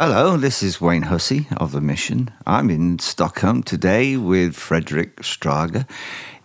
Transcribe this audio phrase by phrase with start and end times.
[0.00, 2.30] Hello, this is Wayne Hussey of The Mission.
[2.46, 5.88] I'm in Stockholm today with Frederick Strage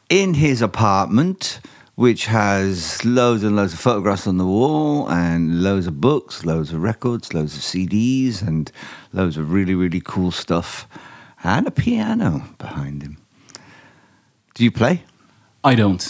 [0.10, 1.60] in his apartment,
[1.94, 6.74] which has loads and loads of photographs on the wall and loads of books, loads
[6.74, 8.72] of records, loads of CDs, and
[9.14, 10.88] loads of really, really cool stuff,
[11.44, 13.20] and a piano behind him.
[14.56, 15.04] Do you play?
[15.64, 16.02] I don't.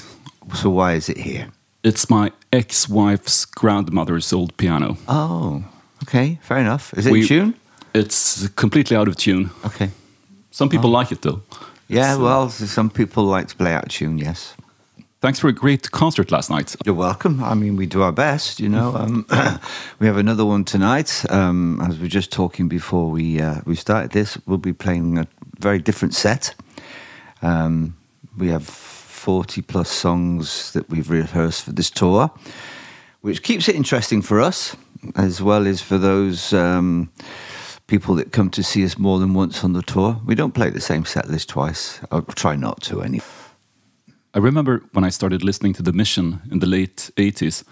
[0.53, 1.49] So, why is it here?
[1.83, 4.95] It's my ex wife's grandmother's old piano.
[5.09, 5.65] Oh,
[6.03, 6.93] okay, fair enough.
[6.97, 7.53] Is it We- in tune?
[7.93, 9.51] It's completely out of tune.
[9.65, 9.89] Okay.
[10.51, 11.41] Some people like it though.
[11.87, 14.55] Yeah, uh, well, some people like to play out of tune, yes.
[15.21, 16.75] Thanks for a great concert last night.
[16.85, 17.41] You're welcome.
[17.43, 18.95] I mean, we do our best, you know.
[18.95, 19.25] Um,
[19.99, 21.23] we have another one tonight.
[21.29, 25.17] Um, as we were just talking before we uh, we started this, we'll be playing
[25.17, 25.27] a
[25.59, 26.55] very different set.
[27.41, 27.95] Um,
[28.37, 32.29] we have 40 plus songs that we've rehearsed for this tour,
[33.21, 34.75] which keeps it interesting for us,
[35.15, 37.09] as well as for those um,
[37.87, 40.19] people that come to see us more than once on the tour.
[40.25, 41.99] We don't play the same set list twice.
[42.11, 43.25] I'll try not to, anyway.
[44.33, 47.63] I remember when I started listening to The Mission in the late 80s,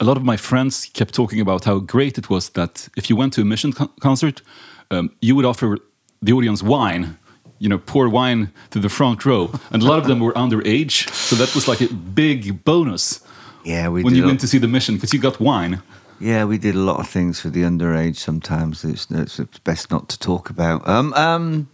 [0.00, 3.16] a lot of my friends kept talking about how great it was that if you
[3.16, 4.42] went to a Mission con- concert,
[4.90, 5.76] um, you would offer
[6.22, 7.18] the audience wine,
[7.58, 9.50] you know, pour wine to the front row.
[9.70, 13.20] And a lot of them were underage, so that was like a big bonus
[13.64, 15.82] Yeah, we when you went to see The Mission because you got wine.
[16.20, 18.16] Yeah, we did a lot of things for the underage.
[18.16, 20.86] Sometimes it's, it's, best not to talk about.
[20.88, 21.68] Um, um,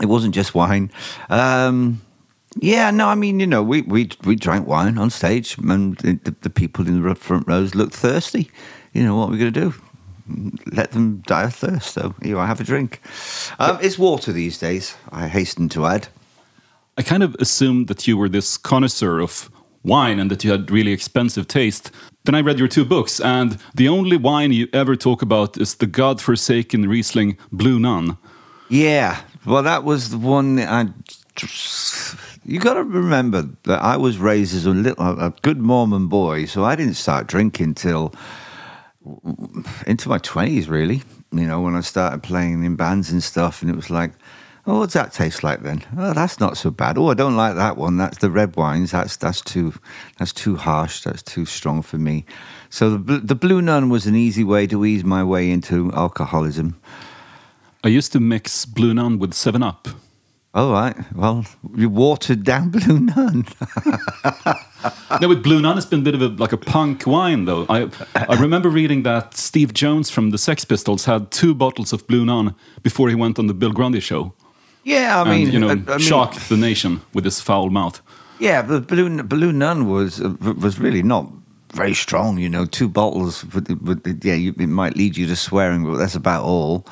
[0.00, 0.90] it wasn't just wine.
[1.28, 2.00] Um,
[2.56, 6.34] yeah, no, I mean, you know, we we we drank wine on stage, and the,
[6.40, 8.50] the people in the front rows looked thirsty.
[8.92, 9.74] You know what we're going to do?
[10.72, 11.94] Let them die of thirst.
[11.94, 13.00] So here, I have a drink.
[13.60, 14.96] Um, it's water these days.
[15.12, 16.08] I hasten to add.
[16.98, 19.48] I kind of assumed that you were this connoisseur of
[19.84, 21.90] wine and that you had really expensive taste.
[22.24, 25.76] Then I read your two books, and the only wine you ever talk about is
[25.76, 28.18] the godforsaken Riesling Blue Nun.
[28.68, 30.88] Yeah, well, that was the one I.
[32.44, 36.44] You got to remember that I was raised as a little, a good Mormon boy,
[36.44, 38.14] so I didn't start drinking till
[39.86, 41.02] into my twenties, really.
[41.32, 44.12] You know, when I started playing in bands and stuff, and it was like,
[44.66, 45.82] oh, what's that taste like then?
[45.96, 46.98] Oh, that's not so bad.
[46.98, 47.96] Oh, I don't like that one.
[47.96, 48.92] That's the red wines.
[48.92, 49.74] That's that's too
[50.18, 51.02] that's too harsh.
[51.02, 52.24] That's too strong for me.
[52.68, 56.80] So the the Blue Nun was an easy way to ease my way into alcoholism.
[57.82, 59.88] I used to mix Blue Nun with 7 Up.
[60.52, 60.96] All right.
[61.14, 61.46] Well,
[61.76, 63.46] you watered down Blue Nun.
[65.20, 67.64] no, with Blue Nun, it's been a bit of a, like a punk wine, though.
[67.70, 72.06] I, I remember reading that Steve Jones from the Sex Pistols had two bottles of
[72.06, 74.34] Blue Nun before he went on the Bill Grundy show.
[74.84, 77.70] Yeah, I And, mean, you know, I, I mean, shocked the nation with his foul
[77.70, 78.00] mouth.
[78.38, 81.30] Yeah, but Balloon Blue Nun was uh, was really not
[81.74, 82.38] very strong.
[82.38, 83.44] You know, two bottles.
[83.52, 86.86] Would, would, yeah, you, it might lead you to swearing, but that's about all.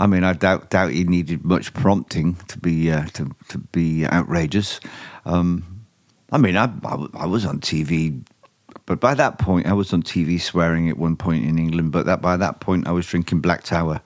[0.00, 4.06] I mean, I doubt doubt he needed much prompting to be uh, to to be
[4.06, 4.80] outrageous.
[5.24, 5.84] Um,
[6.32, 6.70] I mean, I
[7.14, 8.22] I was on TV,
[8.86, 11.92] but by that point, I was on TV swearing at one point in England.
[11.92, 14.00] But that by that point, I was drinking Black Tower.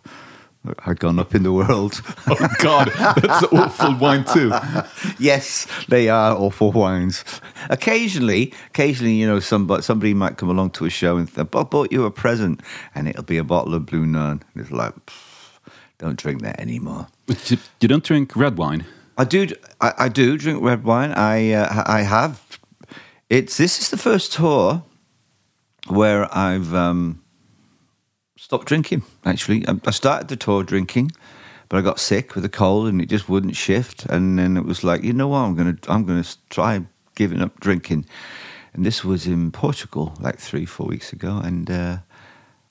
[0.87, 2.01] I'd gone up in the world.
[2.25, 2.91] Oh, God,
[3.21, 4.53] that's awful wine, too.
[5.19, 7.25] yes, they are awful wines.
[7.69, 11.63] Occasionally, occasionally, you know, somebody, somebody might come along to a show and think, I
[11.65, 12.63] bought you a present,
[12.95, 14.43] and it'll be a bottle of Blue Nun.
[14.55, 14.95] It's like,
[15.99, 17.09] don't drink that anymore.
[17.27, 18.87] But you, you don't drink red wine.
[19.19, 19.49] I do,
[19.81, 21.13] I, I do drink red wine.
[21.13, 22.61] I, uh, I have.
[23.29, 24.85] It's this is the first tour
[25.89, 27.22] where I've um,
[28.53, 29.03] stopped drinking.
[29.25, 31.11] Actually, I, I started the tour drinking,
[31.71, 34.05] but I got sick with a cold and it just wouldn't shift.
[34.05, 35.39] And then it was like, you know what?
[35.39, 38.05] I'm gonna, I'm gonna try giving up drinking.
[38.75, 41.97] And this was in Portugal, like three, four weeks ago, and uh,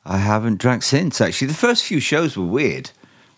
[0.05, 1.19] I haven't drank since.
[1.19, 2.91] Actually, the first few shows were weird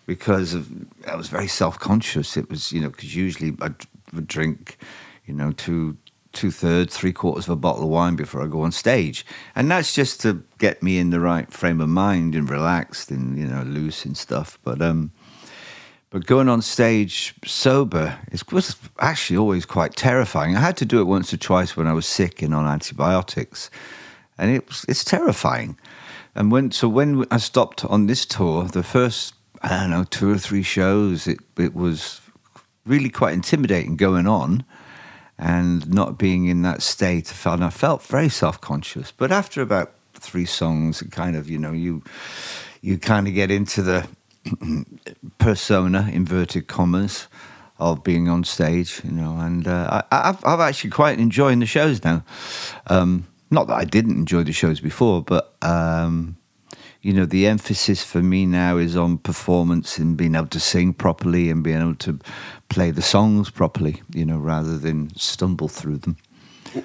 [0.04, 0.68] because of
[1.10, 2.36] I was very self conscious.
[2.36, 3.70] It was you know because usually I
[4.12, 4.76] would drink,
[5.24, 5.96] you know, two
[6.34, 9.24] two thirds, three quarters of a bottle of wine before I go on stage,
[9.54, 13.38] and that's just to get me in the right frame of mind and relaxed and
[13.38, 14.58] you know loose and stuff.
[14.62, 15.12] But um,
[16.10, 20.56] but going on stage sober is was actually always quite terrifying.
[20.56, 23.70] I had to do it once or twice when I was sick and on antibiotics,
[24.38, 25.78] and it was, it's terrifying.
[26.34, 30.30] And when so when I stopped on this tour, the first I don't know two
[30.30, 32.20] or three shows, it it was
[32.86, 34.64] really quite intimidating going on,
[35.38, 37.26] and not being in that state.
[37.26, 39.12] Felt I felt very self conscious.
[39.12, 42.02] But after about three songs, kind of you know you
[42.80, 44.08] you kind of get into the
[45.38, 47.28] persona inverted commas
[47.78, 51.66] of being on stage, you know, and uh, I, I've, I've actually quite enjoying the
[51.66, 52.24] shows now.
[52.86, 56.36] Um, not that I didn't enjoy the shows before, but um,
[57.04, 60.94] you know, the emphasis for me now is on performance and being able to sing
[60.94, 62.18] properly and being able to
[62.70, 66.16] play the songs properly, you know, rather than stumble through them.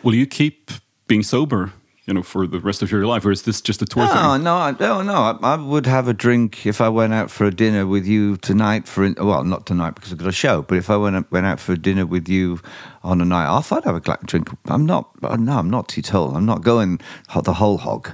[0.03, 0.71] Will you keep
[1.07, 1.71] being sober,
[2.05, 4.33] you know, for the rest of your life, or is this just a tour No,
[4.33, 4.43] thing?
[4.43, 5.13] no, I, no, no.
[5.13, 8.35] I, I would have a drink if I went out for a dinner with you
[8.37, 8.89] tonight.
[8.89, 10.63] For well, not tonight because I've got a show.
[10.63, 12.59] But if I went went out for a dinner with you
[13.03, 14.49] on a night off, I'd have a drink.
[14.65, 15.09] I'm not.
[15.21, 16.35] No, I'm not too tall.
[16.35, 16.99] I'm not going
[17.41, 18.09] the whole hog.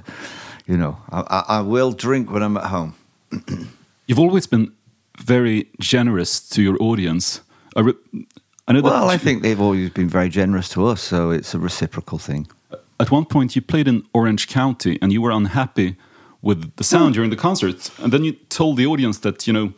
[0.66, 2.94] You know, I, I, will drink when I'm at home.
[4.06, 4.72] You've always been
[5.18, 7.40] very generous to your audience.
[7.76, 7.92] I,
[8.66, 11.58] I know Well, I think they've always been very generous to us, so it's a
[11.58, 12.48] reciprocal thing.
[12.98, 15.96] at one point you played in Orange County and you were unhappy
[16.42, 19.72] with the sound during the concert, and then you told the audience that you know.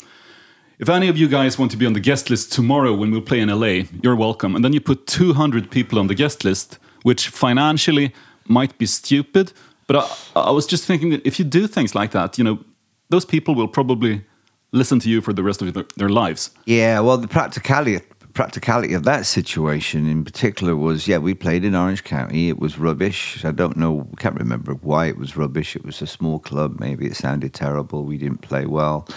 [0.79, 3.21] If any of you guys want to be on the guest list tomorrow when we
[3.21, 4.55] play in LA, you're welcome.
[4.55, 8.13] And then you put 200 people on the guest list, which financially
[8.47, 9.53] might be stupid.
[9.89, 9.97] But
[10.37, 12.61] I, I was just thinking that if you do things like that, you know,
[13.11, 14.25] those people will probably
[14.71, 16.51] listen to you for the rest of their, their lives.
[16.67, 18.01] Yeah, well, the practicality
[18.35, 22.49] practicality of that situation in particular was, yeah, we played in Orange County.
[22.49, 23.45] It was rubbish.
[23.45, 25.75] I don't know, can't remember why it was rubbish.
[25.75, 26.79] It was a small club.
[26.79, 28.05] Maybe it sounded terrible.
[28.05, 29.09] We didn't play well.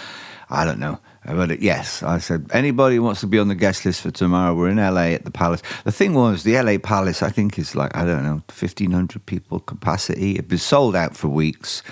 [0.50, 0.98] I don't know.
[1.24, 4.54] It, yes, I said anybody who wants to be on the guest list for tomorrow.
[4.54, 5.62] We're in LA at the Palace.
[5.84, 9.24] The thing was, the LA Palace, I think, is like I don't know, fifteen hundred
[9.26, 10.36] people capacity.
[10.36, 11.82] It was sold out for weeks.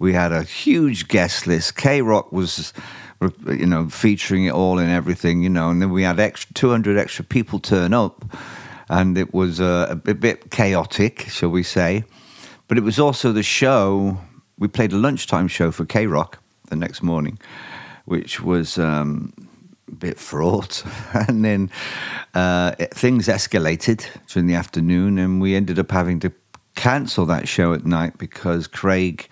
[0.00, 1.76] We had a huge guest list.
[1.76, 2.72] KROQ was
[3.46, 6.96] you know, featuring it all and everything, you know, and then we had extra 200
[6.96, 8.24] extra people turn up,
[8.88, 12.04] and it was uh, a bit, bit chaotic, shall we say.
[12.66, 14.18] But it was also the show,
[14.58, 16.34] we played a lunchtime show for KROQ
[16.70, 17.38] the next morning,
[18.10, 19.32] which was um,
[19.86, 20.82] a bit fraught.
[21.28, 21.70] and then
[22.34, 26.32] uh, it- things escalated during the afternoon, and we ended up having to
[26.74, 29.28] cancel that show at night because Craig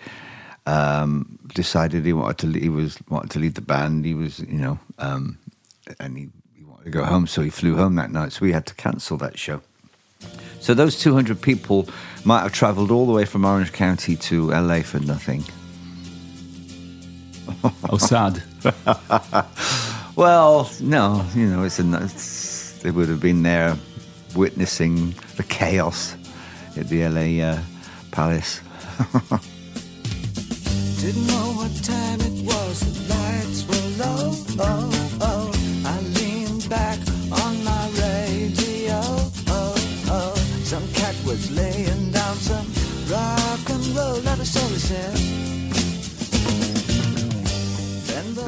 [0.65, 4.05] um, decided he wanted to le- he was wanted to leave the band.
[4.05, 5.37] He was you know, um,
[5.99, 8.31] and he, he wanted to go home, so he flew home that night.
[8.31, 9.61] So we had to cancel that show.
[10.61, 11.87] So those 200 people
[12.23, 15.43] might have travelled all the way from Orange County to LA for nothing.
[17.89, 18.43] oh, sad.
[20.19, 23.77] Well, no, you know, it's a nice, they would have been there
[24.35, 26.17] witnessing the chaos
[26.75, 27.61] at the LA uh,
[28.11, 28.59] Palace.
[30.99, 34.35] Didn't know what time it was, the lights were low.
[34.59, 34.91] Oh,
[35.21, 35.51] oh.
[35.85, 36.99] I leaned back
[37.31, 38.99] on my radio.
[39.47, 39.73] Oh,
[40.09, 40.35] oh.
[40.65, 42.67] Some cat was laying down some
[43.09, 45.38] rock and roll, not a soul said.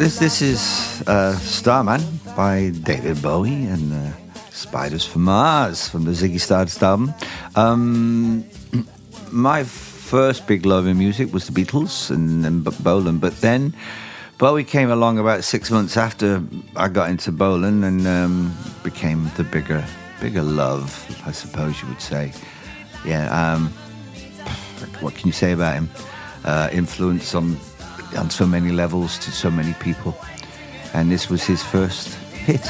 [0.02, 2.02] This this is uh, Starman
[2.36, 4.12] by David Bowie and uh,
[4.50, 7.14] Spiders from Mars from the Ziggy Stardust album.
[7.56, 8.44] Um,
[9.32, 13.76] my first big love in music was the Beatles and, and Bolan, but then
[14.40, 16.42] Bowie came along about six months after
[16.76, 19.86] I got into Bolan and um, became the bigger
[20.20, 20.90] bigger love,
[21.28, 22.34] I suppose you would say.
[23.06, 23.30] Yeah.
[23.30, 23.68] Um,
[25.00, 25.92] what can you say about him?
[26.44, 27.56] Uh, influence on
[28.18, 30.16] on so many levels to so many people,
[30.94, 32.16] and this was his first
[32.46, 32.62] hit.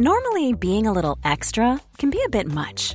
[0.00, 2.94] Normally, being a little extra can be a bit much,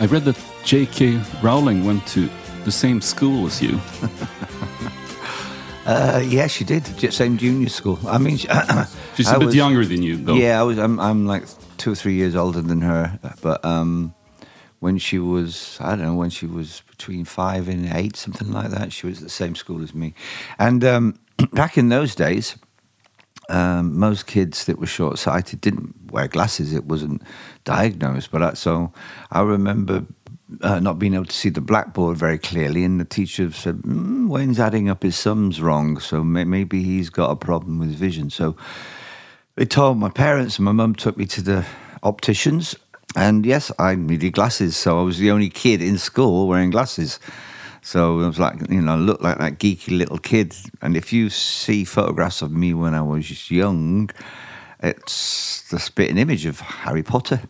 [0.00, 1.20] I read that J.K.
[1.42, 2.28] Rowling went to
[2.64, 3.80] the same school as you.
[5.84, 6.86] Uh, yeah, she did.
[7.12, 7.98] Same junior school.
[8.06, 8.46] I mean, she,
[9.16, 10.34] She's a a bit younger than you, though.
[10.34, 10.78] Yeah, I was.
[10.78, 11.42] I'm, I'm like
[11.76, 14.14] two or three years older than her, but um,
[14.78, 18.70] when she was, I don't know, when she was between five and eight, something like
[18.70, 20.14] that, she was at the same school as me.
[20.58, 21.18] And um,
[21.52, 22.56] back in those days,
[23.48, 26.72] um, most kids that were short sighted didn't wear glasses.
[26.72, 27.22] It wasn't
[27.64, 28.30] diagnosed.
[28.30, 28.92] But I, so
[29.30, 30.06] I remember
[30.60, 34.28] uh, not being able to see the blackboard very clearly, and the teacher said, mm,
[34.28, 38.30] Wayne's adding up his sums wrong, so may- maybe he's got a problem with vision.
[38.30, 38.56] So
[39.56, 41.66] they told my parents, and my mum took me to the
[42.02, 42.74] opticians.
[43.14, 47.20] And yes, I needed glasses, so I was the only kid in school wearing glasses.
[47.82, 50.54] So I was like, you know, I looked like that geeky little kid.
[50.80, 54.08] And if you see photographs of me when I was young,
[54.82, 57.40] it's the spitting image of Harry Potter.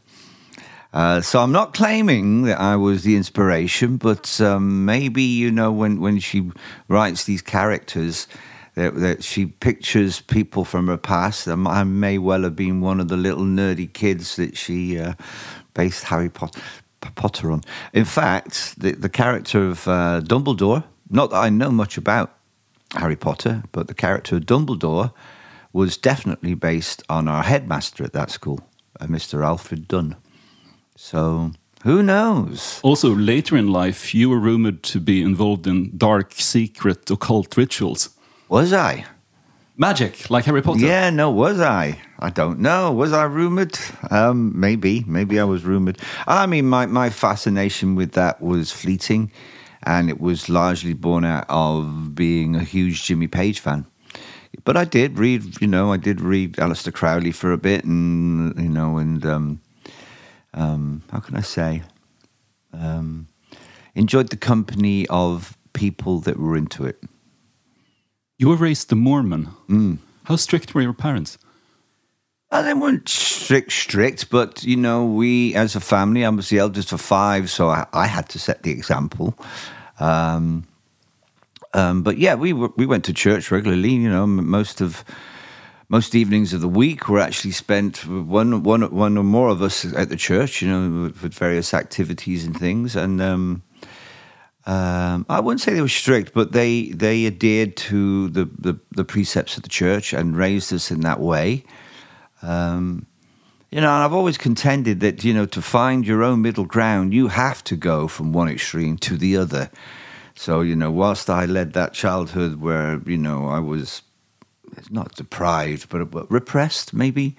[0.93, 5.73] Uh, so I'm not claiming that I was the inspiration, but um, maybe you know
[5.73, 6.51] when when she
[6.89, 8.29] writes these characters,
[8.75, 11.49] that, that she pictures people from her past.
[11.49, 15.15] Um, I may well have been one of the little nerdy kids that she uh,
[15.73, 16.61] based Harry Potter,
[17.01, 17.63] Potter on.
[17.95, 20.85] In fact, the the character of uh, Dumbledore.
[21.09, 22.35] Not that I know much about
[22.95, 25.13] Harry Potter, but the character of Dumbledore
[25.73, 28.61] was definitely based on our headmaster at that school,
[29.01, 29.45] uh, Mr.
[29.45, 30.17] Alfred Dunn.
[31.05, 31.51] So
[31.83, 32.79] who knows?
[32.85, 38.11] Also, later in life, you were rumored to be involved in dark, secret, occult rituals.
[38.49, 39.07] Was I?
[39.77, 40.87] Magic, like Harry Potter.
[40.87, 42.01] Yeah, no, was I?
[42.21, 42.93] I don't know.
[42.93, 43.77] Was I rumored?
[44.13, 45.03] Um, maybe.
[45.09, 45.99] Maybe I was rumored.
[46.29, 49.33] I mean, my, my fascination with that was fleeting,
[49.83, 53.87] and it was largely born out of being a huge Jimmy Page fan.
[54.63, 58.57] But I did read, you know, I did read Aleister Crowley for a bit, and
[58.57, 59.61] you know, and um,
[60.55, 61.83] um, how can I say,
[62.73, 63.29] um,
[63.95, 67.03] enjoyed the company of people that were into it.
[68.39, 69.49] You were raised a Mormon.
[69.69, 69.99] Mm.
[70.25, 71.39] How strict were your parents?
[72.51, 76.59] Well, they weren't strict, strict, but you know, we as a family, I was the
[76.59, 79.39] eldest of five, so I, I had to set the example.
[79.99, 80.67] Um,
[81.73, 83.93] um, but yeah, we were, we went to church regularly.
[83.93, 85.03] You know, most of
[85.93, 89.61] most evenings of the week were actually spent with one one one or more of
[89.61, 90.63] us at the church.
[90.63, 92.97] You know, with, with various activities and things.
[92.97, 93.63] And um,
[94.65, 99.05] um, I wouldn't say they were strict, but they they adhered to the, the, the
[99.05, 101.63] precepts of the church and raised us in that way.
[102.41, 103.07] Um,
[103.71, 107.13] you know, and I've always contended that you know to find your own middle ground,
[107.13, 109.71] you have to go from one extreme to the other.
[110.35, 114.01] So you know, whilst I led that childhood where you know I was
[114.91, 117.37] not deprived, but, repressed maybe.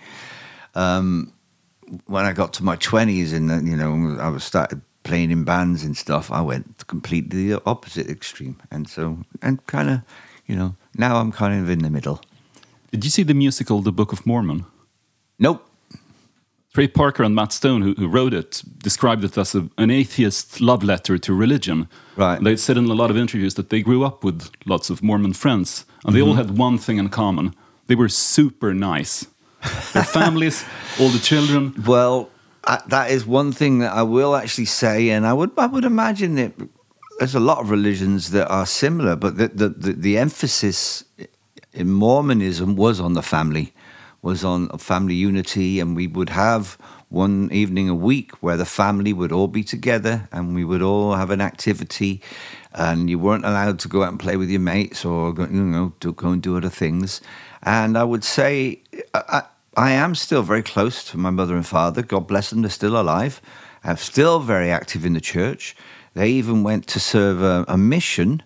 [0.76, 1.34] Um,
[2.06, 5.44] when I got to my twenties and then, you know I was started playing in
[5.44, 10.02] bands and stuff, I went completely the opposite extreme, and so and kind of
[10.46, 12.22] you know now I'm kind of in the middle.
[12.92, 14.66] Did you see the musical The Book of Mormon?
[15.40, 15.68] Nope.
[16.74, 20.60] Trey Parker and Matt Stone, who, who wrote it, described it as a, an atheist
[20.60, 21.88] love letter to religion.
[22.16, 22.44] Right.
[22.44, 25.34] They said in a lot of interviews that they grew up with lots of Mormon
[25.34, 26.48] friends, and they all Mm-hmm.
[26.50, 27.54] had one thing in common:
[27.88, 29.28] they were super nice.
[29.94, 30.66] Their families,
[31.00, 31.74] all the children.
[31.86, 32.30] Well,
[32.64, 35.86] I, that is one thing that I will actually say, and I would I would
[35.86, 36.54] imagine that
[37.20, 41.04] there's a lot of religions that are similar, but the the, the, the emphasis
[41.72, 43.74] in Mormonism was on the family,
[44.24, 46.78] was on family unity, and we would have
[47.10, 51.14] one evening a week where the family would all be together and we would all
[51.14, 52.20] have an activity.
[52.74, 55.62] And you weren't allowed to go out and play with your mates or go, you
[55.62, 57.22] know to go and do other things.
[57.62, 58.82] And i would say
[59.14, 59.44] I,
[59.78, 62.02] I am still very close to my mother and father.
[62.02, 63.42] God bless them they're still alive.
[63.84, 65.76] I'm still very active in the church.
[66.16, 68.42] They even went to serve a, a mission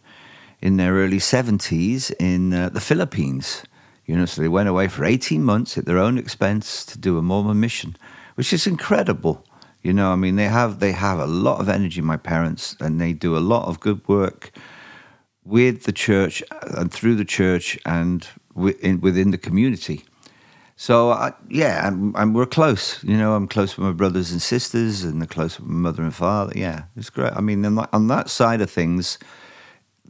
[0.62, 3.64] in their early 70s in uh, the philippines
[4.08, 7.18] you know so they went away for 18 months at their own expense to do
[7.18, 7.96] a mormon mission
[8.36, 9.46] which is incredible
[9.88, 13.00] you know, I mean, they have they have a lot of energy, my parents, and
[13.00, 14.52] they do a lot of good work
[15.46, 20.04] with the church uh, and through the church and within, the community.
[20.76, 23.02] So I, yeah, and, and we're close.
[23.02, 26.04] You know, I'm close with my brothers and sisters, and they're close with my mother
[26.04, 26.52] and father.
[26.54, 27.32] Yeah, it's great.
[27.34, 29.18] I mean, on that side of things,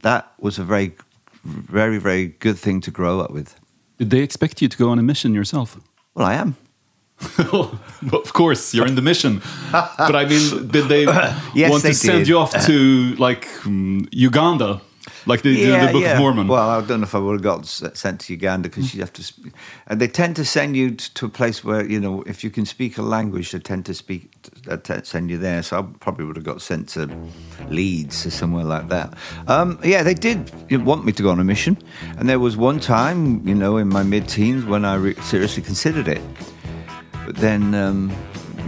[0.02, 0.96] that was a very,
[1.44, 3.54] very, very good thing to grow up with.
[3.98, 5.76] Did they expect you to go on a mission yourself?
[6.14, 6.56] Well, I am.
[7.52, 7.78] well,
[8.12, 9.42] of course, you're in the mission.
[9.72, 11.02] but I mean, did they
[11.54, 12.28] Yes, want they to send did.
[12.28, 14.80] you off to like um, Uganda,
[15.26, 16.48] like they do in the Book of Mormon?
[16.48, 19.12] Well, I don't know if I would have got sent to Uganda because you have
[19.14, 19.22] to.
[19.22, 19.52] Sp-
[19.86, 22.66] and they tend to send you to a place where you know if you can
[22.66, 24.30] speak a language, they tend to speak
[24.68, 25.62] uh, t- send you there.
[25.62, 27.08] So I probably would have got sent to
[27.68, 29.14] Leeds or somewhere like that.
[29.46, 30.50] Um, yeah, they did
[30.84, 31.76] want me to go on a mission,
[32.18, 36.08] and there was one time, you know, in my mid-teens when I re- seriously considered
[36.08, 36.22] it.
[37.26, 38.12] But then um,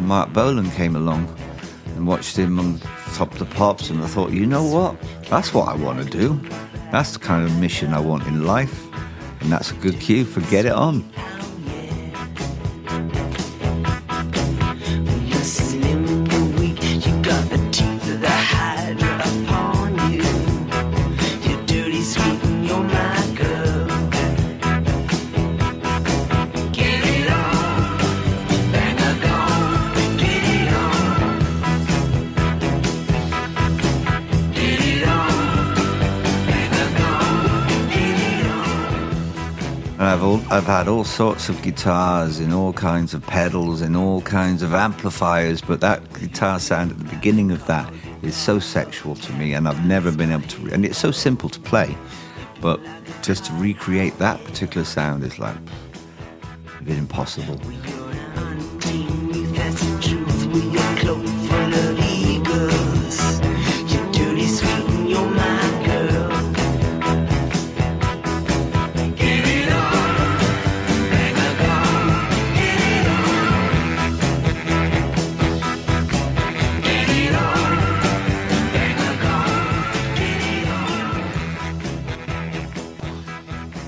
[0.00, 1.26] Marc Bolan came along
[2.00, 2.80] and watched him on
[3.12, 4.98] Top of the Pops, and I thought, you know what?
[5.28, 6.40] That's what I want to do.
[6.90, 8.86] That's the kind of mission I want in life,
[9.42, 11.04] and that's a good cue for Get It On.
[40.30, 44.62] All, I've had all sorts of guitars in all kinds of pedals in all kinds
[44.62, 49.32] of amplifiers, but that guitar sound at the beginning of that is so sexual to
[49.32, 50.72] me, and I've never been able to.
[50.72, 51.96] And it's so simple to play,
[52.60, 52.80] but
[53.22, 55.56] just to recreate that particular sound is like
[56.78, 57.58] a bit impossible.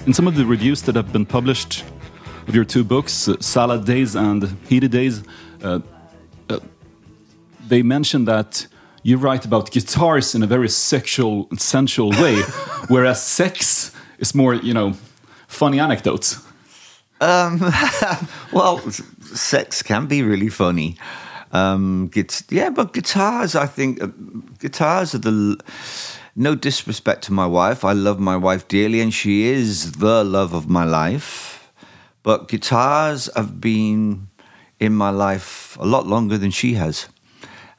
[0.05, 1.85] In some of the reviews that have been published
[2.49, 5.23] of your two books, uh, Salad Days and Heated Days,
[5.63, 5.79] uh,
[6.51, 6.59] uh,
[7.69, 8.67] they mention that
[9.05, 12.35] you write about guitars in a very sexual and sensual way,
[12.89, 14.95] whereas sex is more, you know,
[15.47, 16.41] funny anecdotes.
[18.53, 18.81] Well,
[19.21, 20.97] sex can be really funny.
[21.53, 22.11] Um,
[22.49, 24.09] yeah, but guitars, I think, uh,
[24.59, 25.59] guitars are the.
[26.35, 27.85] No disrespect to my wife.
[27.85, 31.71] I love my wife dearly, and she is the love of my life.
[32.23, 34.29] But guitars have been
[34.81, 37.09] in my life a lot longer than she has.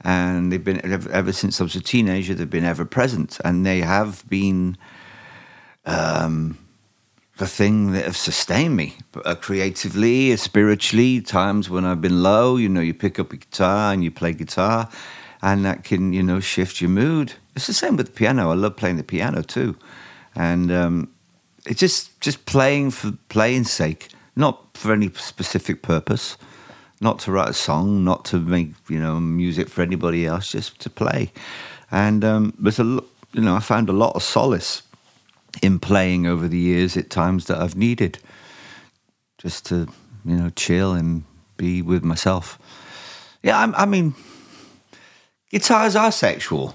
[0.01, 3.39] And they've been, ever, since I was a teenager, they've been ever present.
[3.43, 4.77] And they have been
[5.86, 11.21] the thing that have sustained me uh, creatively, spiritually.
[11.21, 14.34] Times when I've been low, you know, you pick up a guitar and you play
[14.34, 14.89] guitar,
[15.41, 17.34] and that can, you know, shift your mood.
[17.56, 18.52] It's the same with the piano.
[18.52, 19.76] I love playing the piano too,
[20.36, 21.13] and um,
[21.66, 26.38] it's just just playing for playing's sake, not for any specific purpose.
[27.02, 30.80] Not to write a song, not to make you know music for anybody else, just
[30.80, 31.32] to play.
[31.92, 34.82] And um, there's a, you know, I found a lot of solace
[35.62, 38.18] in playing over the years at times that I've needed
[39.38, 39.88] just to,
[40.26, 41.24] you know, chill and
[41.56, 42.58] be with myself.
[43.44, 44.16] Yeah, I'm, I mean,
[45.52, 46.74] guitars are sexual.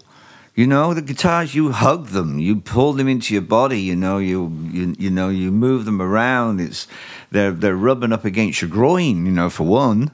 [0.59, 3.81] You know, the guitars you hug them, you pull them into your body.
[3.81, 6.61] You know, you you you know you move them around.
[6.61, 6.89] It's
[7.31, 9.25] they're they're rubbing up against your groin.
[9.25, 10.11] You know, for one,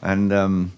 [0.00, 0.72] and um,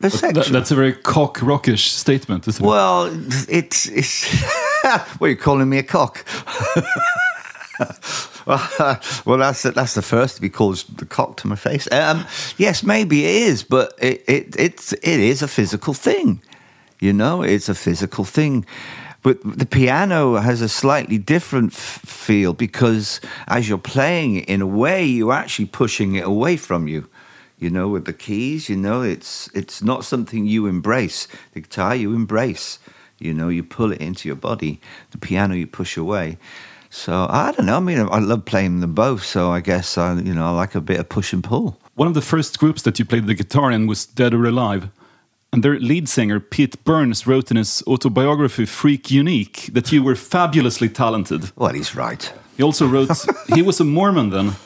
[0.00, 0.08] they're.
[0.08, 2.66] That, that's a very cock rockish statement, isn't it?
[2.66, 3.10] Well,
[3.50, 4.24] it's it's.
[5.18, 6.24] what are you calling me a cock?
[8.46, 11.86] well, that's that's the first to be called the cock to my face.
[11.92, 12.24] Um,
[12.56, 16.40] yes, maybe it is, but it, it it's it is a physical thing.
[17.00, 18.66] You know, it's a physical thing.
[19.22, 24.62] But the piano has a slightly different f- feel because as you're playing it, in
[24.62, 27.08] a way, you're actually pushing it away from you.
[27.58, 31.26] You know, with the keys, you know, it's it's not something you embrace.
[31.52, 32.78] The guitar you embrace.
[33.18, 34.80] You know, you pull it into your body.
[35.10, 36.38] The piano you push away.
[36.88, 37.76] So I don't know.
[37.76, 39.24] I mean, I love playing them both.
[39.24, 41.80] So I guess I, you know, I like a bit of push and pull.
[41.96, 44.88] One of the first groups that you played the guitar in was Dead or Alive.
[45.52, 50.14] And their lead singer, Pete Burns, wrote in his autobiography, Freak Unique, that you were
[50.14, 51.52] fabulously talented.
[51.56, 52.32] Well, he's right.
[52.56, 53.10] He also wrote,
[53.54, 54.56] he was a Mormon then,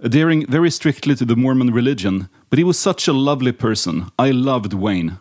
[0.00, 4.10] adhering very strictly to the Mormon religion, but he was such a lovely person.
[4.18, 5.18] I loved Wayne.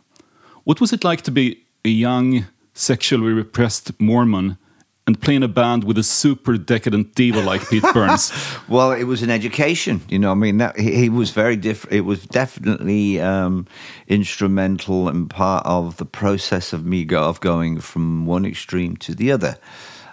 [0.64, 4.58] What was it like to be a young, sexually repressed Mormon
[5.08, 8.32] and play in a band with a super decadent diva like Pete Burns?
[8.68, 10.32] Well, it was an education, you know.
[10.32, 11.96] I mean, that, he, he was very different.
[11.96, 13.66] It was definitely um,
[14.08, 19.16] instrumental and part of the process of me go- of going from one extreme to
[19.16, 19.58] the other.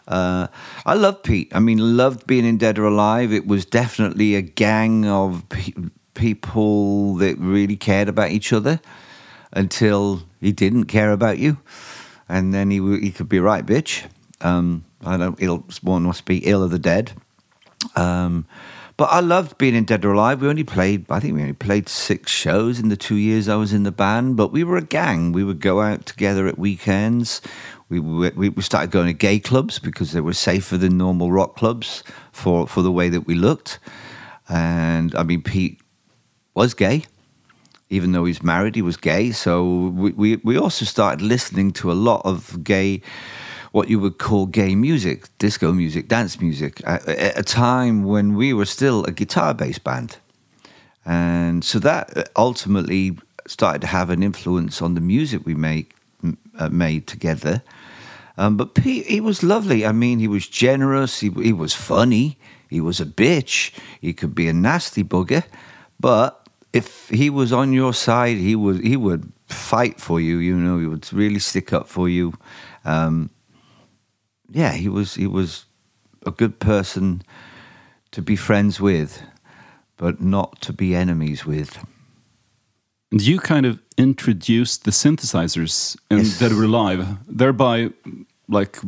[0.09, 0.47] Uh,
[0.87, 1.51] I love Pete.
[1.55, 3.33] I mean, loved being in Dead or Alive.
[3.33, 5.73] It was definitely a gang of pe-
[6.15, 8.81] people that really cared about each other
[9.53, 11.59] until he didn't care about you,
[12.29, 14.05] and then he w- he could be right, bitch.
[14.47, 15.37] Um, I don't.
[15.41, 17.13] Ill, one must be ill of the dead.
[17.95, 18.47] Um,
[18.97, 20.41] but I loved being in Dead or Alive.
[20.41, 23.57] We only played, I think we only played six shows in the two years I
[23.57, 25.33] was in the band, but we were a gang.
[25.33, 27.43] We would go out together at weekends.
[27.91, 31.57] We, we, we started going to gay clubs because they were safer than normal rock
[31.57, 33.79] clubs for, for the way that we looked.
[34.49, 35.79] And I mean, Pete
[36.55, 37.05] was gay.
[37.89, 39.31] even though he's married, he was gay.
[39.31, 43.01] So we, we, we also started listening to a lot of gay,
[43.77, 47.07] what you would call gay music, disco music, dance music, at,
[47.39, 50.17] a time when we were still a guitar based band.
[51.05, 55.95] And so that ultimately started to have an influence on the music we make,
[56.59, 57.63] uh, made together.
[58.39, 59.85] Um, but Pete, he was lovely.
[59.85, 61.21] I mean, he was generous.
[61.21, 62.39] He, he was funny.
[62.71, 63.79] He was a bitch.
[64.01, 65.45] He could be a nasty bugger.
[66.01, 70.39] But if he was on your side, he would he would fight for you.
[70.39, 72.33] You know, he would really stick up for you.
[72.87, 73.31] Um,
[74.51, 75.67] yeah, he was he was
[76.25, 77.23] a good person
[78.11, 79.23] to be friends with,
[79.97, 81.79] but not to be enemies with.
[83.13, 86.39] And you kind of introduced the synthesizers in Yes.
[86.39, 87.91] Dead or Alive, thereby
[88.49, 88.79] like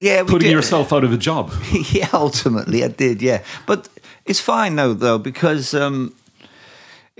[0.00, 1.52] Yeah, putting did- yourself out of a job.
[1.92, 3.22] yeah, ultimately I did.
[3.22, 3.88] Yeah, but
[4.24, 6.14] it's fine though, though because um,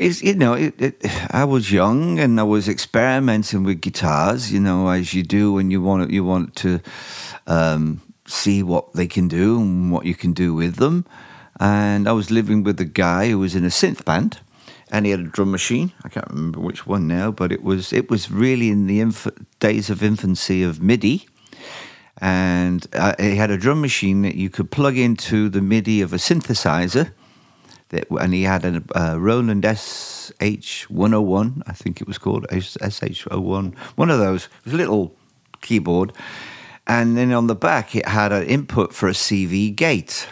[0.01, 0.95] it's you know it, it,
[1.31, 4.51] I was young and I was experimenting with guitars.
[4.51, 6.81] You know, as you do when you want you want to
[7.47, 11.05] um, see what they can do and what you can do with them.
[11.61, 14.41] And I was living with a guy who was in a synth band,
[14.91, 15.93] and he had a drum machine.
[16.03, 19.29] I can't remember which one now, but it was it was really in the inf-
[19.61, 21.27] days of infancy of MIDI
[22.23, 26.13] and uh, he had a drum machine that you could plug into the MIDI of
[26.13, 27.13] a synthesizer.
[27.91, 34.11] That, and he had a uh, Roland SH101, I think it was called SH01, one
[34.11, 34.45] of those.
[34.47, 35.15] It was a little
[35.61, 36.13] keyboard,
[36.87, 40.29] and then on the back it had an input for a CV gate.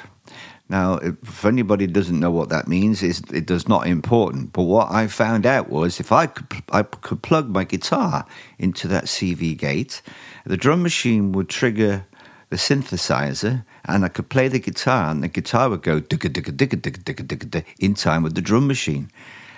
[0.70, 4.52] Now, if anybody doesn't know what that means, it does not important.
[4.52, 8.26] But what I found out was if I could, I could plug my guitar
[8.58, 10.02] into that CV gate,
[10.44, 12.04] the drum machine would trigger
[12.50, 16.52] the synthesizer, and I could play the guitar, and the guitar would go digga digga
[16.54, 19.10] digga digga digga digga in time with the drum machine,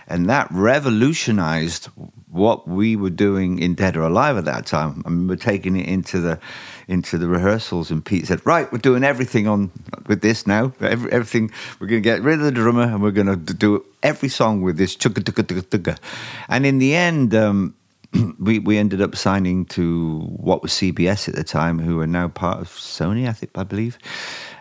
[0.06, 1.86] and that revolutionized
[2.30, 5.02] what we were doing in Dead or Alive at that time.
[5.04, 6.38] I remember taking it into the
[6.86, 9.70] into the rehearsals, and Pete said, "Right, we're doing everything on
[10.06, 10.72] with this now.
[10.80, 13.84] Every, everything we're going to get rid of the drummer, and we're going to do
[14.02, 15.98] every song with this chugga chugga chugga chugga."
[16.48, 17.34] And in the end.
[17.34, 17.74] Um,
[18.38, 22.28] we we ended up signing to what was CBS at the time, who are now
[22.28, 23.98] part of Sony, I think I believe.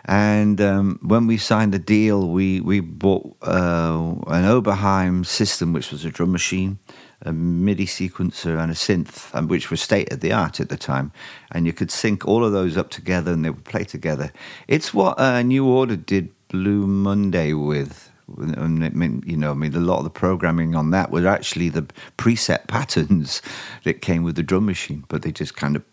[0.04, 5.90] And um, when we signed the deal, we we bought uh, an Oberheim system, which
[5.90, 6.78] was a drum machine,
[7.22, 10.76] a MIDI sequencer, and a synth, and which was state of the art at the
[10.76, 11.12] time.
[11.50, 14.32] And you could sync all of those up together, and they would play together.
[14.68, 19.98] It's what uh, New Order did Blue Monday with you know, I mean, a lot
[19.98, 21.82] of the programming on that was actually the
[22.18, 23.42] preset patterns
[23.84, 25.84] that came with the drum machine, but they just kind of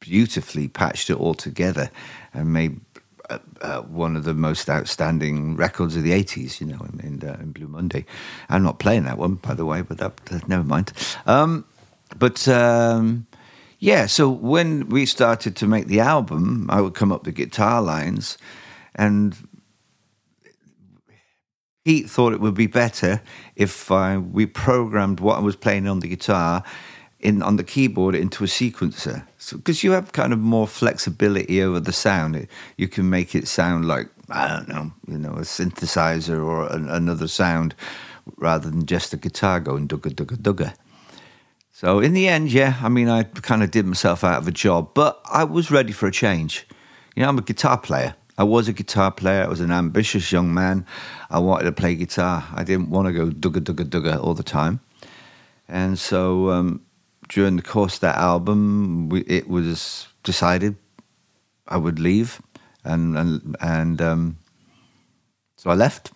[0.00, 1.90] beautifully patched it all together
[2.32, 2.80] and made
[3.30, 7.28] uh, uh, one of the most outstanding records of the 80s, you know, in, in,
[7.28, 8.06] uh, in Blue Monday.
[8.48, 10.92] I'm not playing that one, by the way, but that, never mind.
[11.26, 11.64] Um,
[12.18, 13.26] but um,
[13.80, 17.82] yeah, so when we started to make the album, I would come up with guitar
[17.82, 18.38] lines
[18.94, 19.36] and
[21.88, 23.22] Pete thought it would be better
[23.56, 26.62] if uh, we programmed what I was playing on the guitar
[27.18, 29.26] in on the keyboard into a sequencer.
[29.52, 32.36] Because you have kind of more flexibility over the sound.
[32.36, 36.70] It, you can make it sound like I don't know, you know, a synthesizer or
[36.70, 37.74] an, another sound,
[38.36, 40.74] rather than just a guitar going dugga dugga dugga.
[41.72, 44.52] So in the end, yeah, I mean, I kind of did myself out of a
[44.52, 46.66] job, but I was ready for a change.
[47.16, 48.14] You know, I'm a guitar player.
[48.38, 49.42] I was a guitar player.
[49.42, 50.86] I was an ambitious young man.
[51.28, 52.44] I wanted to play guitar.
[52.54, 54.80] I didn't want to go dugga dugga dugga all the time.
[55.68, 56.80] And so um,
[57.28, 60.76] during the course of that album, we, it was decided
[61.66, 62.40] I would leave,
[62.84, 64.38] and and and um,
[65.56, 66.12] so I left.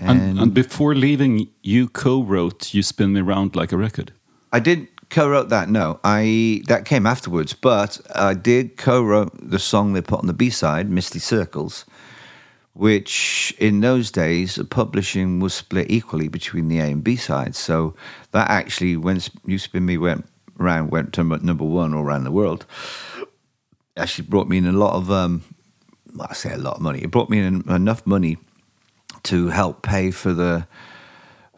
[0.00, 4.12] And, and before leaving, you co-wrote "You Spin Me Round Like a Record."
[4.52, 5.68] I did co-wrote that.
[5.70, 10.32] No, I that came afterwards, but I did co-wrote the song they put on the
[10.32, 11.84] B side, "Misty Circles,"
[12.72, 17.56] which in those days publishing was split equally between the A and B sides.
[17.58, 17.94] So
[18.32, 20.26] that actually, when "You Spin Me" went
[20.58, 22.66] around, went to number one all around the world,
[23.96, 25.10] actually brought me in a lot of.
[25.10, 25.44] Um,
[26.20, 27.00] I say a lot of money.
[27.00, 28.38] It brought me in enough money
[29.24, 30.66] to help pay for the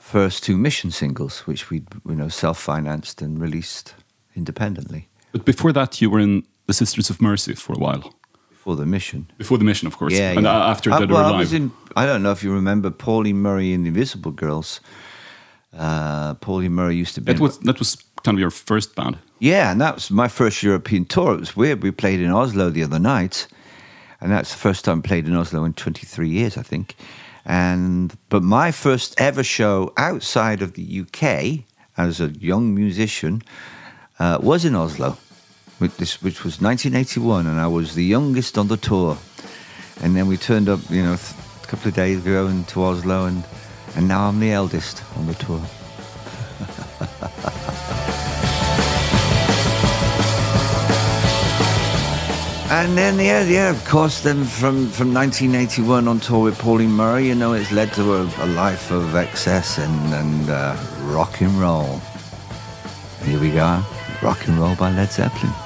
[0.07, 3.95] first two mission singles, which we you know self-financed and released
[4.35, 8.15] independently But before that, you were in the Sisters of Mercy for a while.
[8.51, 9.27] Before the mission.
[9.39, 10.13] Before the mission, of course.
[10.13, 10.67] Yeah, and yeah.
[10.67, 11.71] uh, after Uh, Dead well, or I was in.
[11.97, 14.81] I don't know if you remember Pauline Murray in the Invisible Girls.
[15.73, 17.33] Uh, Pauline Murray used to be.
[17.33, 19.17] That was that was kind of your first band.
[19.39, 21.35] Yeah, and that was my first European tour.
[21.35, 21.83] It was weird.
[21.83, 23.49] We played in Oslo the other night,
[24.21, 26.95] and that's the first time I played in Oslo in 23 years, I think.
[27.47, 31.65] And but my first ever show outside of the UK
[31.97, 33.43] as a young musician
[34.19, 35.17] uh, was in Oslo,
[35.79, 39.17] this, which was 1981, and I was the youngest on the tour.
[40.03, 43.45] And then we turned up, you know, a couple of days ago into Oslo, and
[43.95, 45.63] and now I'm the eldest on the tour.
[52.79, 57.27] And then, yeah, yeah, of course, then from, from 1981 on tour with Pauline Murray,
[57.27, 61.53] you know, it's led to a, a life of excess and, and uh, rock and
[61.55, 62.03] roll.
[63.25, 63.83] Here we go,
[64.23, 65.66] rock and roll by Led Zeppelin.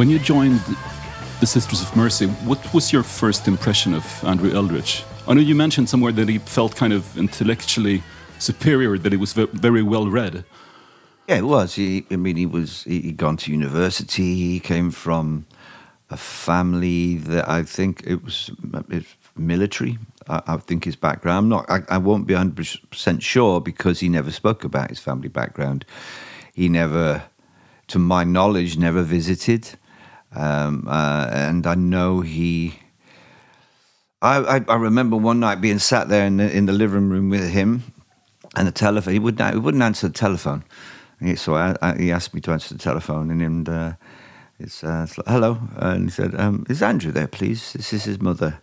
[0.00, 0.60] When you joined
[1.40, 5.04] the Sisters of Mercy, what was your first impression of Andrew Eldritch?
[5.28, 8.02] I know you mentioned somewhere that he felt kind of intellectually
[8.38, 10.46] superior, that he was very well read.
[11.28, 11.74] Yeah, it was.
[11.74, 12.84] He, I mean, he was.
[12.84, 14.36] He, he'd gone to university.
[14.36, 15.44] He came from
[16.08, 18.50] a family that I think it was
[18.88, 19.98] it's military.
[20.30, 21.36] I, I think his background.
[21.36, 21.70] I'm not.
[21.70, 25.84] I, I won't be 100 percent sure because he never spoke about his family background.
[26.54, 27.24] He never,
[27.88, 29.76] to my knowledge, never visited.
[30.34, 32.78] Um, uh, and I know he.
[34.22, 37.30] I, I, I remember one night being sat there in the, in the living room
[37.30, 37.84] with him,
[38.56, 39.14] and the telephone.
[39.14, 39.54] He wouldn't.
[39.54, 40.64] He wouldn't answer the telephone.
[41.20, 43.92] He- so I, I, he asked me to answer the telephone, and, and uh,
[44.58, 47.72] it's, uh, it's like, hello, and he said, um, "Is Andrew there, please?
[47.74, 48.60] This is his mother."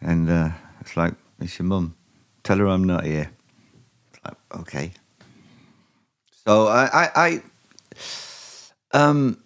[0.00, 1.96] And uh, it's like, "It's your mum.
[2.44, 3.30] Tell her I'm not here."
[4.12, 4.92] It's like, okay.
[6.46, 7.42] So I, I, I
[8.98, 9.42] um,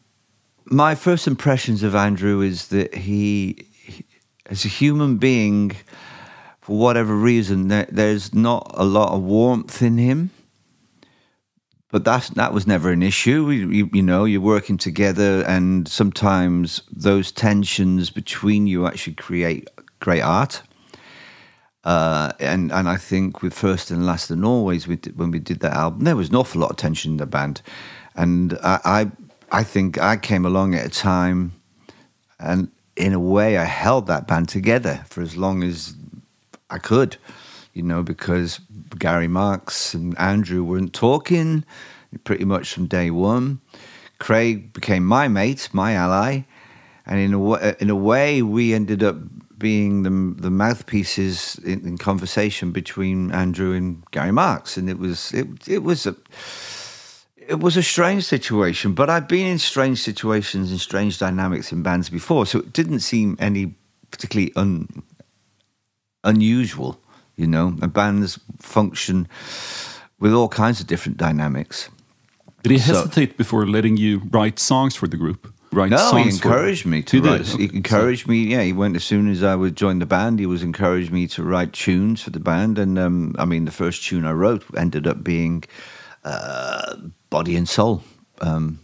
[0.70, 4.06] my first impressions of Andrew is that he, he
[4.46, 5.72] as a human being,
[6.60, 10.30] for whatever reason, there, there's not a lot of warmth in him.
[11.92, 13.50] But that's, that was never an issue.
[13.50, 20.20] You, you, know, you're working together, and sometimes those tensions between you actually create great
[20.22, 20.62] art.
[21.82, 25.38] Uh, and and I think with First and Last and Always, we did, when we
[25.38, 27.62] did that album, there was an awful lot of tension in the band,
[28.14, 29.10] and I
[29.50, 31.52] I, think I came along at a time,
[32.38, 35.94] and in a way, I held that band together for as long as
[36.70, 37.16] I could,
[37.72, 38.60] you know, because
[38.98, 41.64] Gary Marx and Andrew weren't talking
[42.24, 43.60] pretty much from day one.
[44.18, 46.42] Craig became my mate, my ally,
[47.06, 49.16] and in a way, in a way, we ended up
[49.58, 55.32] being the the mouthpieces in, in conversation between Andrew and Gary Marx, and it was
[55.32, 56.14] it it was a
[57.50, 58.94] it was a strange situation.
[58.94, 63.00] But I've been in strange situations and strange dynamics in bands before, so it didn't
[63.00, 63.74] seem any
[64.10, 64.88] particularly un,
[66.24, 67.00] unusual.
[67.36, 69.26] You know, and bands function
[70.18, 71.88] with all kinds of different dynamics.
[72.62, 75.50] Did he So- hesitate before letting you write songs for the group?
[75.72, 77.30] Write No, he encouraged me to He did?
[77.30, 77.54] write.
[77.54, 77.66] Okay.
[77.68, 78.38] He encouraged me.
[78.52, 80.38] Yeah, he went as soon as I would join the band.
[80.38, 83.70] He was encouraged me to write tunes for the band, and um, I mean, the
[83.70, 85.64] first tune I wrote ended up being
[86.24, 86.96] uh,
[87.30, 88.02] "Body and Soul,"
[88.40, 88.78] um,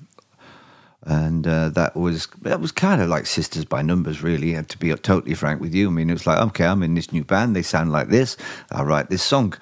[1.02, 4.56] and uh, that was that was kind of like Sisters by Numbers, really.
[4.56, 6.94] uh, To be totally frank with you, I mean, it was like, okay, I'm in
[6.94, 7.54] this new band.
[7.54, 8.36] They sound like this.
[8.70, 9.54] I'll write this song.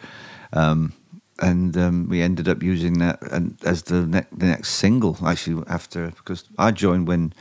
[0.52, 0.92] Um,
[1.40, 3.18] and um, we ended up using that
[3.64, 7.32] as the, ne- the next single actually after because I joined when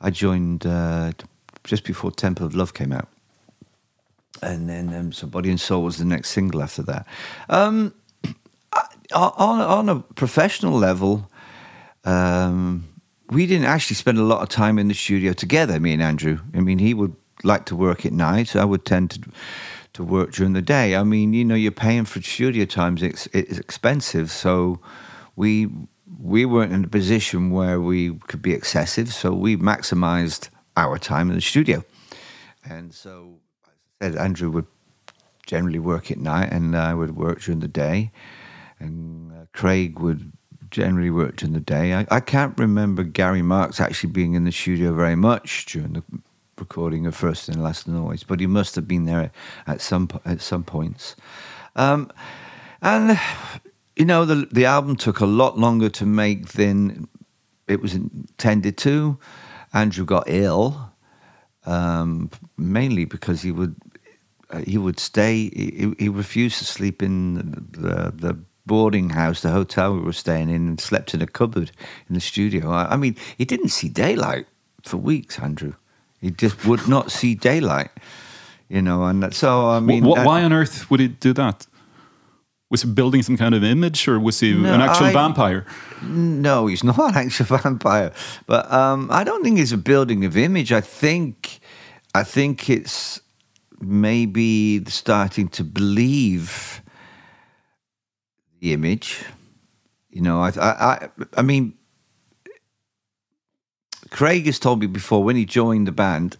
[0.00, 1.12] I joined uh,
[1.64, 3.08] just before Temple of Love came out,
[4.42, 7.06] and then um, so Body and Soul was the next single after that.
[7.48, 8.01] Um, I-
[9.14, 11.30] on on a professional level,
[12.04, 12.88] um,
[13.30, 15.80] we didn't actually spend a lot of time in the studio together.
[15.80, 16.38] Me and Andrew.
[16.54, 18.56] I mean, he would like to work at night.
[18.56, 19.20] I would tend to
[19.94, 20.96] to work during the day.
[20.96, 23.02] I mean, you know, you're paying for studio times.
[23.02, 24.80] It's it's expensive, so
[25.36, 25.68] we
[26.20, 29.12] we weren't in a position where we could be excessive.
[29.12, 31.84] So we maximized our time in the studio,
[32.64, 33.40] and so
[34.00, 34.66] as I said, Andrew would
[35.46, 38.12] generally work at night, and I would work during the day,
[38.82, 40.32] and uh, Craig would
[40.70, 41.94] generally work during the day.
[41.94, 46.02] I, I can't remember Gary Marx actually being in the studio very much during the
[46.58, 49.30] recording of First and Last Noise, but he must have been there
[49.66, 51.14] at some at some points.
[51.76, 52.10] Um,
[52.80, 53.18] and
[53.96, 57.08] you know, the the album took a lot longer to make than
[57.68, 59.18] it was intended to.
[59.72, 60.92] Andrew got ill,
[61.64, 63.76] um, mainly because he would
[64.50, 65.50] uh, he would stay.
[65.54, 67.34] He, he refused to sleep in
[67.70, 71.72] the the boarding house, the hotel we were staying in, and slept in a cupboard
[72.08, 72.70] in the studio.
[72.70, 74.46] I, I mean, he didn't see daylight
[74.82, 75.38] for weeks.
[75.38, 75.74] Andrew,
[76.20, 77.90] he just would not see daylight.
[78.68, 81.66] You know, and so I mean, Wh- uh, why on earth would he do that?
[82.70, 85.66] Was he building some kind of image, or was he No, an actual I- vampire?
[86.02, 88.12] No, he's not an actual vampire.
[88.46, 90.72] But um, I don't think it's a building of image.
[90.72, 91.60] I think,
[92.14, 93.20] I think it's
[93.80, 96.81] maybe starting to believe
[98.62, 99.24] the image.
[100.10, 101.74] You know, I, I, I, mean,
[104.10, 106.36] Craig has told me before when he joined the band,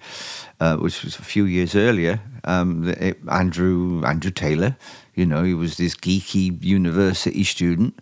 [0.60, 2.20] uh, which was a few years earlier.
[2.44, 4.76] Um, it, Andrew Andrew Taylor,
[5.14, 7.98] you know, he was this geeky university student,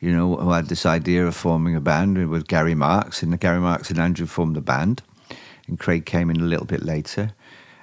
[0.00, 3.36] you know, who had this idea of forming a band with Gary Marx, and the
[3.36, 5.02] Gary Marx and Andrew formed the band,
[5.66, 7.32] and Craig came in a little bit later.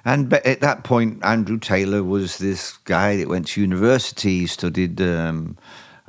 [0.04, 5.00] And at that point, Andrew Taylor was this guy that went to university, he studied.
[5.00, 5.56] Um,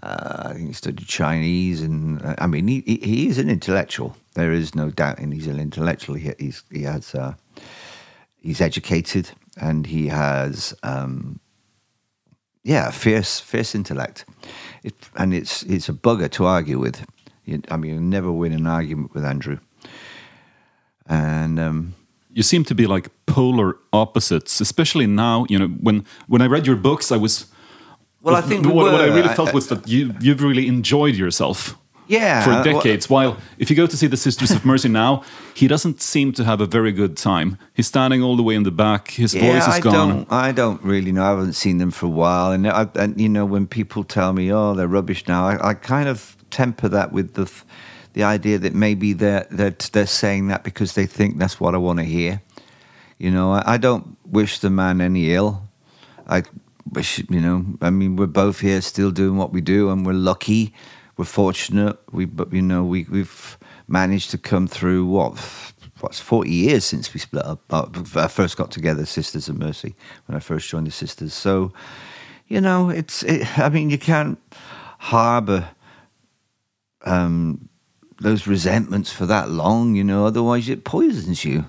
[0.04, 4.16] uh, I think he studied Chinese, and uh, I mean, he, he is an intellectual.
[4.34, 6.16] There is no doubt, and he's an intellectual.
[6.16, 7.34] He he's, he has uh,
[8.38, 11.40] he's educated, and he has um,
[12.64, 14.26] yeah, fierce fierce intellect.
[14.84, 17.06] It, and it's it's a bugger to argue with.
[17.46, 19.60] You, I mean, you never win an argument with Andrew.
[21.08, 21.96] And um,
[22.36, 25.46] You seem to be like polar opposites, especially now.
[25.50, 27.46] You know, when when I read your books, I was.
[28.22, 30.44] Well, I uh, think we what, what I really I- felt was that you you've
[30.44, 31.76] really enjoyed yourself.
[32.08, 33.10] Yeah, for uh, well- decades.
[33.10, 35.24] While if you go to see the Sisters of Mercy now,
[35.56, 37.58] he doesn't seem to have a very good time.
[37.74, 39.12] He's standing all the way in the back.
[39.12, 39.94] His voice is I gone.
[39.94, 40.32] don't.
[40.32, 41.24] I don't really know.
[41.24, 44.34] I haven't seen them for a while, and, I, and you know, when people tell
[44.34, 47.66] me, "Oh, they're rubbish now," I, I kind of temper that with the f-
[48.16, 51.78] the idea that maybe they're that they're saying that because they think that's what I
[51.78, 52.42] want to hear.
[53.18, 55.62] You know, I, I don't wish the man any ill.
[56.26, 56.44] I
[56.90, 60.14] wish, you know, I mean, we're both here still doing what we do, and we're
[60.14, 60.74] lucky.
[61.18, 61.98] We're fortunate.
[62.14, 63.58] We, but you know, we we've
[63.90, 65.38] managed to come through what
[66.00, 67.62] what's forty years since we split up.
[67.70, 69.94] Uh, I first got together, Sisters of Mercy,
[70.26, 71.34] when I first joined the Sisters.
[71.34, 71.74] So,
[72.48, 73.24] you know, it's.
[73.24, 74.40] It, I mean, you can't
[75.00, 75.68] harbour
[77.06, 77.68] um,
[78.20, 79.96] those resentments for that long.
[79.96, 81.66] You know, otherwise it poisons you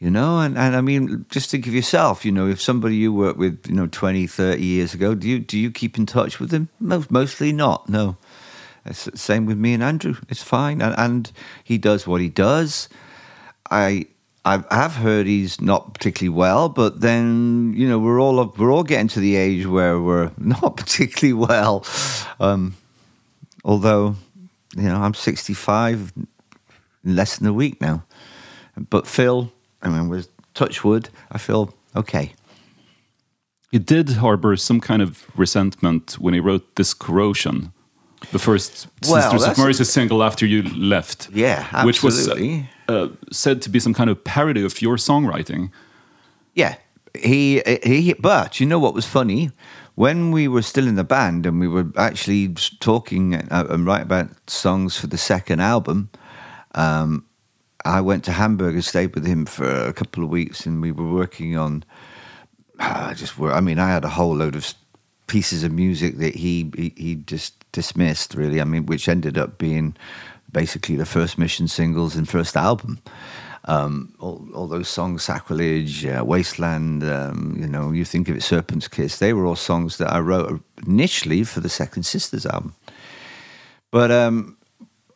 [0.00, 3.12] you know and, and i mean just think of yourself you know if somebody you
[3.12, 6.40] worked with you know 20 30 years ago do you do you keep in touch
[6.40, 8.16] with them Most, mostly not no
[8.84, 11.30] it's the same with me and andrew it's fine and, and
[11.62, 12.88] he does what he does
[13.70, 14.06] i
[14.42, 18.84] I have heard he's not particularly well, but then you know we're all we're all
[18.84, 21.84] getting to the age where we're not particularly well.
[22.40, 22.74] Um,
[23.64, 24.16] although,
[24.76, 26.12] you know, I'm 65
[27.04, 28.04] in less than a week now.
[28.88, 29.52] But Phil,
[29.82, 32.32] I mean, with touch wood, I feel okay.
[33.70, 37.72] He did harbor some kind of resentment when he wrote this corrosion,
[38.32, 41.28] the first Well, Sisters of Mercy single after you left.
[41.32, 42.68] Yeah, which was uh, absolutely.
[42.88, 45.70] uh, said to be some kind of parody of your songwriting.
[46.54, 46.76] Yeah,
[47.14, 48.14] he he.
[48.14, 49.50] But you know what was funny?
[50.00, 54.06] When we were still in the band and we were actually talking uh, and writing
[54.06, 56.08] about songs for the second album,
[56.74, 57.26] um,
[57.84, 60.90] I went to Hamburg and stayed with him for a couple of weeks, and we
[60.90, 61.84] were working on.
[62.78, 63.52] I just were.
[63.52, 64.72] I mean, I had a whole load of
[65.26, 68.34] pieces of music that he, he he just dismissed.
[68.34, 69.94] Really, I mean, which ended up being
[70.50, 73.00] basically the first mission singles and first album.
[73.66, 78.42] Um, all, all those songs, Sacrilege, uh, Wasteland, um, you know, you think of it,
[78.42, 82.74] Serpent's Kiss, they were all songs that I wrote initially for the Second Sisters album.
[83.90, 84.56] But um,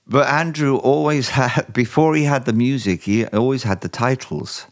[0.06, 4.66] but Andrew always had before he had the music, he always had the titles.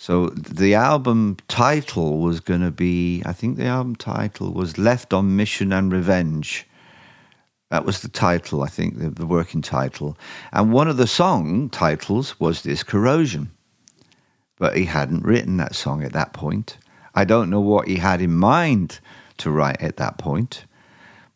[0.00, 5.12] So the album title was going to be, I think the album title was Left
[5.12, 6.67] on Mission and Revenge.
[7.70, 10.16] That was the title, I think, the, the working title.
[10.52, 13.50] And one of the song titles was this Corrosion.
[14.56, 16.78] But he hadn't written that song at that point.
[17.14, 19.00] I don't know what he had in mind
[19.38, 20.64] to write at that point.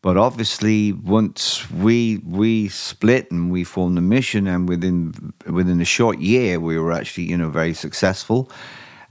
[0.00, 5.84] But obviously, once we we split and we formed the mission, and within within a
[5.84, 8.50] short year, we were actually you know very successful.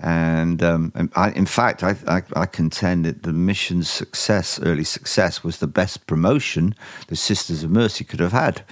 [0.02, 4.84] And, um, and I, in fact, I, I, I contend that the mission's success, early
[4.84, 6.76] success, was the best promotion
[7.08, 8.64] the Sisters of Mercy could have had.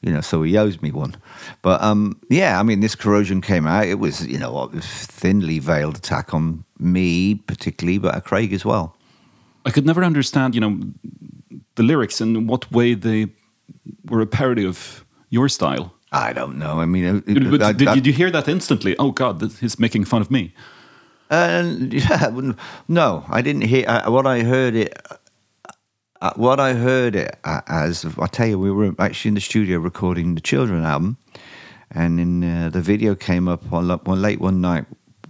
[0.00, 1.14] You know, so he owes me one.
[1.62, 3.86] But um, yeah, I mean, this corrosion came out.
[3.86, 8.64] It was you know a thinly veiled attack on me, particularly, but uh, Craig as
[8.64, 8.96] well.
[9.64, 10.80] I could never understand, you know,
[11.76, 13.28] the lyrics and what way they
[14.04, 15.94] were a parody of your style?
[16.12, 16.78] I don't know.
[16.80, 18.94] I mean, it- But I- did, I- did you hear that instantly?
[18.98, 20.52] Oh God, he's making fun of me.
[21.30, 22.30] Uh, yeah,
[22.88, 23.84] no, I didn't hear.
[23.88, 24.92] Uh, what I heard it,
[26.20, 29.40] uh, what I heard it uh, as, I tell you, we were actually in the
[29.40, 31.16] studio recording the Children album,
[31.90, 33.88] and in uh, the video came up one
[34.20, 34.84] late one night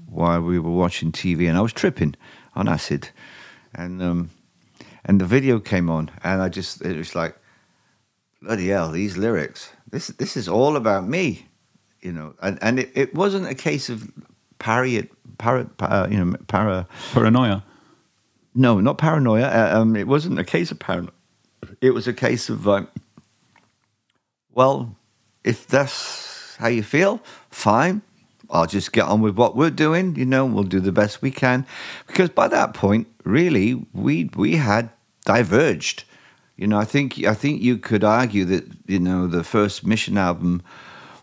[0.08, 2.16] while we were watching TV, and I was tripping
[2.56, 3.10] on acid,
[3.72, 4.30] and um,
[5.04, 7.36] and the video came on, and I just it was like,
[8.42, 9.70] bloody hell, these lyrics.
[9.92, 11.46] This this is all about me,
[12.00, 14.10] you know, and and it, it wasn't a case of
[14.58, 16.86] parry para, para, you know, para.
[17.12, 17.62] Paranoia.
[18.54, 19.46] No, not paranoia.
[19.46, 21.12] Uh, um, it wasn't a case of paranoia.
[21.80, 22.88] It was a case of, um,
[24.52, 24.96] well,
[25.44, 27.20] if that's how you feel,
[27.50, 28.02] fine.
[28.50, 30.16] I'll just get on with what we're doing.
[30.16, 31.66] You know, we'll do the best we can.
[32.06, 34.90] Because by that point, really, we we had
[35.24, 36.04] diverged.
[36.56, 40.18] You know, I think I think you could argue that you know the first Mission
[40.18, 40.62] album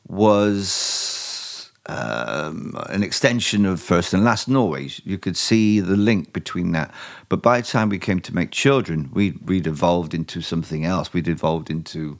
[0.08, 5.02] was um, an extension of First and Last and Always.
[5.06, 6.94] You could see the link between that.
[7.30, 11.14] But by the time we came to make Children, we we'd evolved into something else.
[11.14, 12.20] We'd evolved into,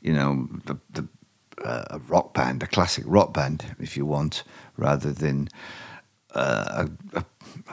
[0.00, 1.08] you know, the, the
[1.64, 4.44] uh, a rock band, a classic rock band, if you want,
[4.76, 5.48] rather than
[6.34, 7.24] uh, a, a,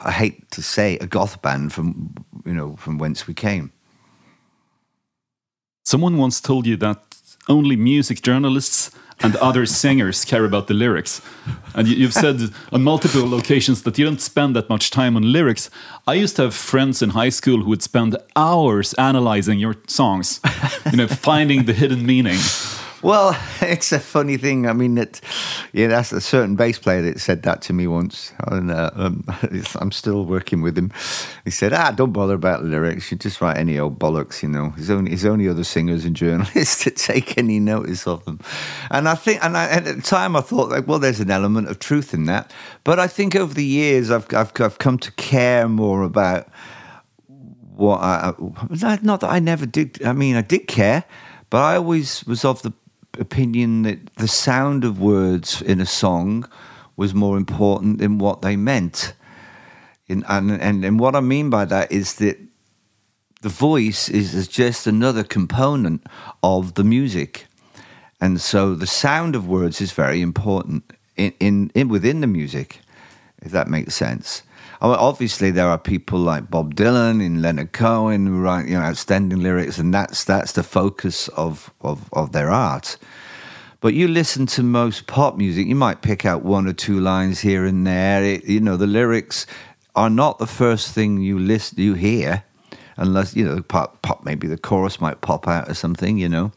[0.04, 2.14] I hate to say a goth band from
[2.44, 3.72] you know from whence we came.
[5.88, 6.98] Someone once told you that
[7.48, 11.22] only music journalists and other singers care about the lyrics.
[11.74, 15.32] And you- you've said on multiple occasions that you don't spend that much time on
[15.32, 15.70] lyrics.
[16.06, 20.40] I used to have friends in high school who would spend hours analyzing your songs,
[20.92, 22.38] you know, finding the hidden meaning.
[23.00, 24.66] Well, it's a funny thing.
[24.66, 25.20] I mean, that
[25.72, 29.24] yeah, that's a certain bass player that said that to me once, and uh, um,
[29.76, 30.92] I'm still working with him.
[31.44, 33.10] He said, "Ah, don't bother about lyrics.
[33.10, 34.72] You just write any old bollocks, you know.
[34.76, 38.40] There's only there's only other singers and journalists that take any notice of them."
[38.90, 41.68] And I think, and I, at the time, I thought, like, well, there's an element
[41.68, 42.52] of truth in that.
[42.82, 46.48] But I think over the years, I've I've, I've come to care more about
[47.76, 48.34] what I
[49.02, 50.02] not that I never did.
[50.02, 51.04] I mean, I did care,
[51.48, 52.72] but I always was of the
[53.18, 56.48] opinion that the sound of words in a song
[56.96, 59.14] was more important than what they meant.
[60.08, 62.38] In, and, and and what I mean by that is that
[63.42, 66.06] the voice is, is just another component
[66.42, 67.46] of the music,
[68.20, 70.82] and so the sound of words is very important
[71.16, 72.80] in, in, in within the music,
[73.42, 74.42] if that makes sense.
[74.80, 79.40] Obviously, there are people like Bob Dylan and Leonard Cohen who write you know outstanding
[79.40, 82.96] lyrics, and that's that's the focus of of, of their art.
[83.80, 87.40] But you listen to most pop music, you might pick out one or two lines
[87.40, 88.24] here and there.
[88.24, 89.46] It, you know, the lyrics
[89.94, 92.44] are not the first thing you list you hear,
[92.96, 94.24] unless you know pop, pop.
[94.24, 96.18] Maybe the chorus might pop out or something.
[96.18, 96.52] You know,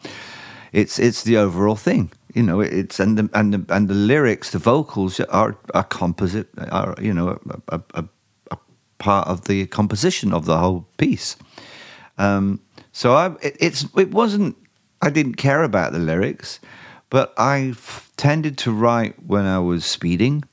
[0.72, 2.12] it's it's the overall thing.
[2.34, 6.48] You know, it's and the and the and the lyrics, the vocals are are composite.
[6.72, 8.06] Are you know a, a, a,
[8.52, 8.58] a
[9.00, 11.36] part of the composition of the whole piece.
[12.18, 12.62] Um,
[12.92, 14.56] so I, it, it's it wasn't.
[15.02, 16.60] I didn't care about the lyrics,
[17.10, 17.74] but I
[18.18, 20.44] tended to write when I was speeding.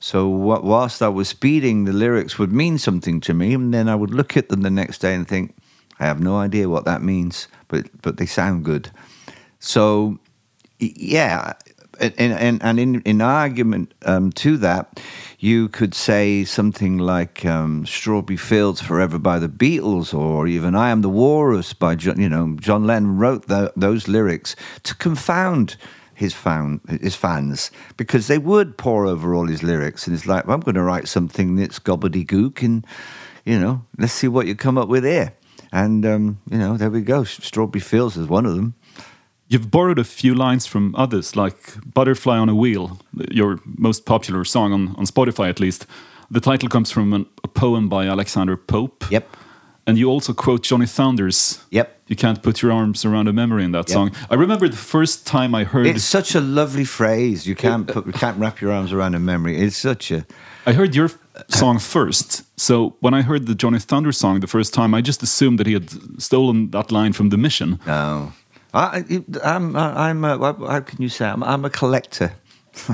[0.00, 3.88] So wh- whilst I was speeding, the lyrics would mean something to me, and then
[3.88, 5.56] I would look at them the next day and think,
[5.98, 8.90] I have no idea what that means, but but they sound good.
[9.58, 10.18] So
[10.78, 11.54] yeah,
[12.00, 15.00] and and, in in argument um, to that,
[15.38, 20.90] you could say something like um, "Strawberry Fields Forever" by the Beatles, or even "I
[20.90, 22.20] Am the Walrus" by John.
[22.20, 24.54] You know, John Lennon wrote tho- those lyrics
[24.84, 25.76] to confound
[26.14, 30.46] his fan his fans because they would pour over all his lyrics, and it's like
[30.46, 32.86] well, I'm going to write something that's gobbledygook, and
[33.44, 35.34] you know, let's see what you come up with here.
[35.72, 37.24] And um, you know, there we go.
[37.24, 38.74] Strawberry Fields is one of them.
[39.50, 41.56] You've borrowed a few lines from others, like
[41.94, 42.98] Butterfly on a Wheel,
[43.30, 45.86] your most popular song on, on Spotify at least.
[46.30, 49.10] The title comes from an, a poem by Alexander Pope.
[49.10, 49.24] Yep.
[49.86, 51.64] And you also quote Johnny Thunders.
[51.70, 51.88] Yep.
[52.08, 53.94] You can't put your arms around a memory in that Yep.
[53.94, 54.10] song.
[54.30, 57.46] I remember the first time I heard It's such a lovely phrase.
[57.46, 59.56] You can't put, you can't wrap your arms around a memory.
[59.56, 60.26] It's such a
[60.66, 62.42] I heard your uh, song first.
[62.60, 65.66] So when I heard the Johnny Thunder song the first time, I just assumed that
[65.66, 65.88] he had
[66.20, 67.78] stolen that line from The Mission.
[67.86, 68.32] no.
[68.74, 72.32] I, I- I'm I'm a, how can you say I'm, I'm a collector.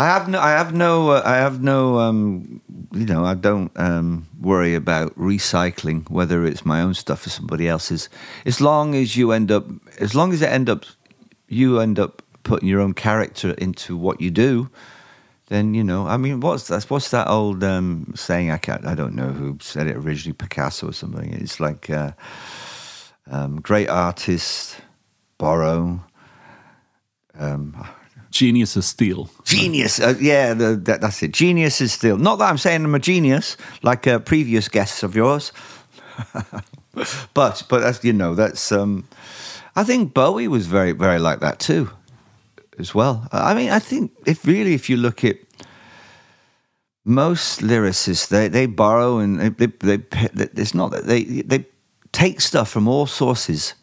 [0.00, 2.60] I have no I have no uh, I have no um,
[2.92, 7.66] you know I don't um, worry about recycling whether it's my own stuff or somebody
[7.66, 8.08] else's
[8.46, 9.66] as long as you end up
[9.98, 10.84] as long as it end up
[11.48, 14.70] you end up putting your own character into what you do
[15.48, 16.06] then you know.
[16.06, 16.84] I mean, what's that?
[16.84, 18.50] What's that old um, saying?
[18.50, 18.84] I can't.
[18.86, 20.34] I don't know who said it originally.
[20.34, 21.32] Picasso or something.
[21.32, 22.12] It's like uh,
[23.30, 24.76] um, great artists
[25.38, 26.00] borrow.
[28.30, 29.30] Genius is steal.
[29.44, 31.32] Genius, uh, yeah, the, that, that's it.
[31.32, 35.16] Genius is still not that I'm saying I'm a genius like uh, previous guests of
[35.16, 35.52] yours,
[37.34, 39.08] but but as you know, that's um,
[39.74, 41.90] I think Bowie was very very like that too,
[42.78, 43.26] as well.
[43.32, 45.36] I mean, I think if really if you look at
[47.04, 51.64] most lyricists, they they borrow and they they, they it's not that they they
[52.18, 53.74] take stuff from all sources.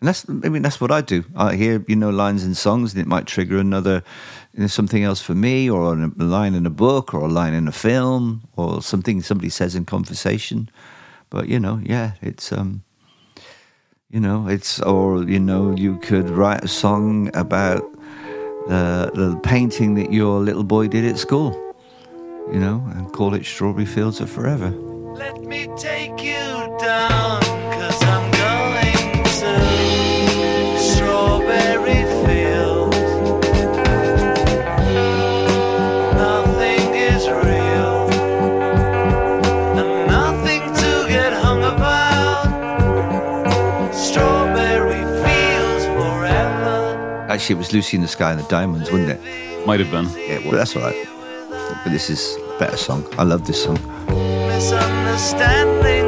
[0.00, 1.24] And that's, I mean, that's what I do.
[1.36, 4.02] I hear, you know, lines in songs, and it might trigger another,
[4.52, 7.54] you know, something else for me, or a line in a book, or a line
[7.54, 10.68] in a film, or something somebody says in conversation.
[11.30, 12.82] But you know, yeah, it's, um,
[14.10, 17.82] you know, it's, or you know, you could write a song about
[18.68, 21.52] the the painting that your little boy did at school,
[22.52, 24.87] you know, and call it "Strawberry Fields Are Forever."
[25.18, 27.40] Let me take you down,
[27.74, 32.96] cause I'm going to strawberry fields.
[36.14, 38.08] Nothing is real,
[39.76, 42.46] and nothing to get hung about.
[43.92, 47.26] Strawberry fields forever.
[47.28, 49.66] Actually, it was Lucy in the Sky and the Diamonds, wasn't it?
[49.66, 50.08] Might have been.
[50.16, 51.08] Yeah, well, that's all right.
[51.82, 53.04] But this is a better song.
[53.18, 53.78] I love this song.
[54.58, 56.07] Misunderstanding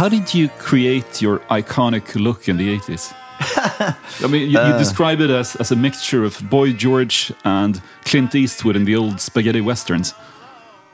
[0.00, 3.12] How did you create your iconic look in the 80s?
[4.24, 8.34] I mean, you, you describe it as, as a mixture of Boy George and Clint
[8.34, 10.14] Eastwood in the old spaghetti westerns.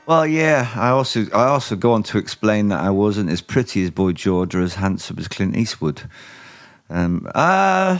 [0.07, 0.69] Well, yeah.
[0.75, 4.11] I also I also go on to explain that I wasn't as pretty as Boy
[4.11, 6.01] George or as handsome as Clint Eastwood.
[6.89, 7.99] Um, uh,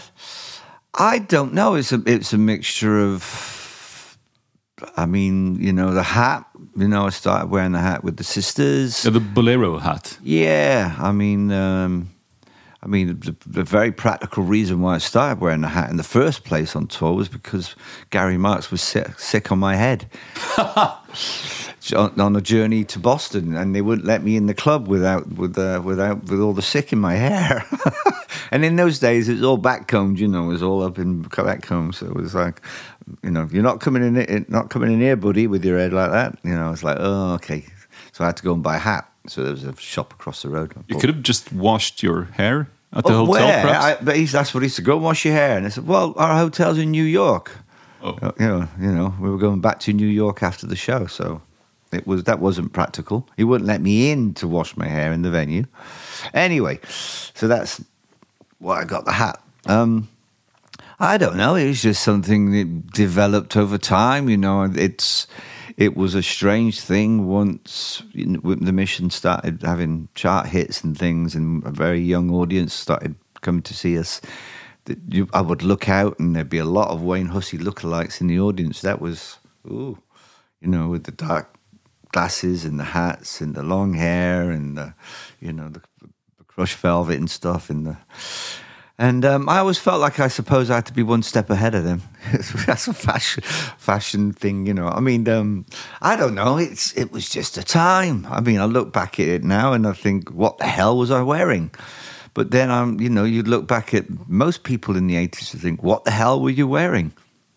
[0.94, 1.76] I don't know.
[1.76, 4.18] It's a it's a mixture of.
[4.98, 6.46] I mean, you know, the hat.
[6.78, 9.04] You know, I started wearing the hat with the sisters.
[9.04, 10.20] Yeah, the bolero hat.
[10.22, 12.10] Yeah, I mean, um,
[12.88, 16.04] I mean, the, the very practical reason why I started wearing the hat in the
[16.04, 17.76] first place on tour was because
[18.12, 20.10] Gary Marx was sick, sick on my head
[21.94, 25.28] on, on a journey to Boston, and they wouldn't let me in the club without
[25.34, 27.66] with uh, without with all the sick in my hair.
[28.52, 31.26] and in those days, it was all backcombed, you know, it was all up in
[31.26, 32.62] backcombed, so it was like,
[33.22, 36.12] you know, you're not coming in, not coming in here, buddy, with your head like
[36.12, 36.40] that.
[36.46, 37.66] You know, it's like, oh, okay.
[38.14, 39.12] So I had to go and buy a hat.
[39.28, 40.74] So there was a shop across the road.
[40.88, 43.62] You could have just washed your hair at the hotel, where?
[43.62, 44.02] perhaps.
[44.02, 45.58] I, but he's, asked for he to Go and wash your hair.
[45.58, 47.52] And I said, well, our hotel's in New York.
[48.02, 48.18] Oh.
[48.22, 51.08] Uh, You know, you know, we were going back to New York after the show,
[51.08, 51.42] so
[51.92, 53.28] it was that wasn't practical.
[53.38, 55.66] He wouldn't let me in to wash my hair in the venue.
[56.34, 57.84] Anyway, so that's
[58.60, 59.42] why I got the hat.
[59.66, 60.08] Um,
[61.00, 61.56] I don't know.
[61.56, 64.30] It was just something that developed over time.
[64.30, 65.28] You know, it's
[65.78, 71.64] it was a strange thing once the mission started having chart hits and things, and
[71.64, 74.20] a very young audience started coming to see us.
[75.34, 78.40] I would look out, and there'd be a lot of Wayne Hussey lookalikes in the
[78.40, 78.82] audience.
[78.82, 80.00] That was, ooh,
[80.62, 81.54] you know, with the dark
[82.12, 84.96] glasses and the hats and the long hair and the,
[85.40, 87.98] you know, the, the crushed velvet and stuff and the.
[89.00, 91.76] And um, I always felt like I suppose I had to be one step ahead
[91.76, 92.02] of them.
[92.66, 93.44] That's a fashion
[93.78, 94.88] fashion thing, you know.
[94.88, 95.66] I mean, um,
[96.02, 96.58] I don't know.
[96.58, 98.26] It's it was just a time.
[98.30, 101.12] I mean, I look back at it now and I think, what the hell was
[101.12, 101.70] I wearing?
[102.34, 105.62] But then I'm, you know, you look back at most people in the '80s and
[105.62, 107.12] think, what the hell were you wearing?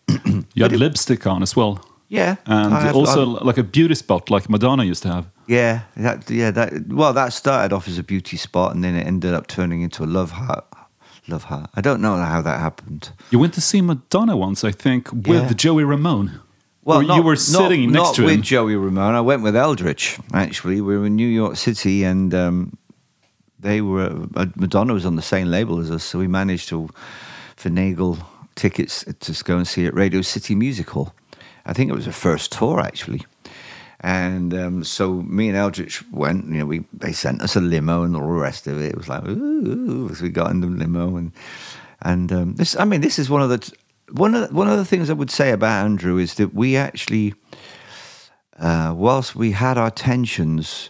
[0.53, 1.79] You had lipstick on as well.
[2.09, 5.25] Yeah, And have- also I- like a beauty spot like Madonna used to have.
[5.47, 6.51] Yeah, that, yeah.
[6.51, 9.81] That well, that started off as a beauty spot, and then it ended up turning
[9.81, 10.65] into a love heart.
[11.27, 11.67] Love her.
[11.75, 13.11] I don't know how that happened.
[13.29, 15.53] You went to see Madonna once, I think, with Yeah.
[15.53, 16.39] Joey Ramone.
[16.83, 18.41] Well, not, you were not- sitting next not to with him.
[18.41, 19.13] Joey Ramone.
[19.13, 20.17] I went with Eldritch.
[20.33, 22.75] Actually, we were in New York City, and um,
[23.59, 26.89] they were uh, Madonna was on the same label as us, so we managed to
[27.55, 28.17] finagle
[28.55, 31.13] tickets to go and see at Radio City Music Hall.
[31.67, 33.21] I think it was a first tour actually.
[34.01, 36.47] And um, so me and Eldritch went.
[36.47, 38.91] You know, we they sent us a limo and all the rest of it.
[38.91, 41.31] It was like, ooh, so we got in the limo and
[42.01, 42.75] and um, this.
[42.75, 43.71] I mean, this is one of the
[44.11, 46.75] one of the, one of the things I would say about Andrew is that we
[46.75, 47.33] actually,
[48.57, 50.89] uh, whilst we had our tensions,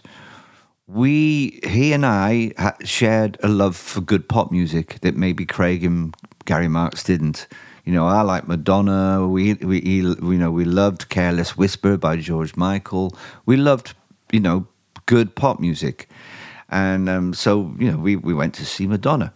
[0.86, 2.52] we he and I
[2.84, 7.46] shared a love for good pop music that maybe Craig and Gary Marx didn't.
[7.84, 9.26] You know, I like Madonna.
[9.26, 13.16] We we you know we loved "Careless Whisper" by George Michael.
[13.44, 13.94] We loved
[14.30, 14.66] you know
[15.06, 16.08] good pop music,
[16.68, 19.34] and um, so you know we, we went to see Madonna,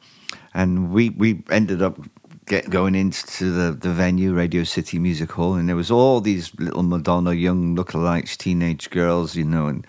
[0.54, 1.98] and we we ended up
[2.46, 6.54] get going into the, the venue, Radio City Music Hall, and there was all these
[6.58, 9.84] little Madonna young lookalikes, teenage girls, you know, and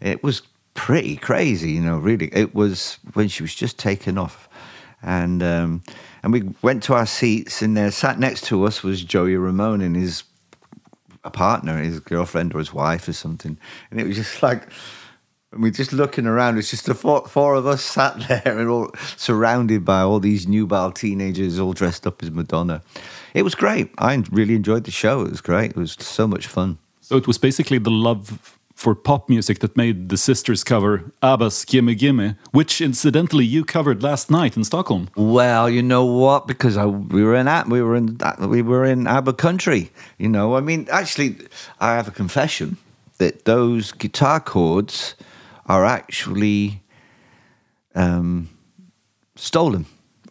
[0.00, 0.42] it was
[0.74, 1.98] pretty crazy, you know.
[1.98, 4.48] Really, it was when she was just taken off,
[5.02, 5.82] and um,
[6.26, 9.80] and we went to our seats, and there sat next to us was Joey Ramone
[9.80, 10.24] and his
[11.22, 13.56] a partner, his girlfriend or his wife or something,
[13.92, 14.64] and it was just like.
[15.52, 18.90] Mean, just looking around, it's just the four, four of us sat there and all
[19.16, 22.82] surrounded by all these nubile teenagers all dressed up as Madonna.
[23.32, 23.90] It was great.
[23.96, 25.22] I really enjoyed the show.
[25.22, 25.70] It was great.
[25.70, 26.76] It was so much fun.
[27.00, 31.64] So it was basically the love for pop music that made the sisters cover ABBA's
[31.64, 35.08] Gimme Gimme, which incidentally you covered last night in Stockholm.
[35.16, 36.46] Well, you know what?
[36.46, 39.90] Because I, we were in we were in we were in ABBA country.
[40.18, 41.38] You know, I mean, actually,
[41.80, 42.76] I have a confession
[43.16, 45.14] that those guitar chords
[45.64, 46.82] are actually
[47.94, 48.50] um,
[49.36, 49.86] stolen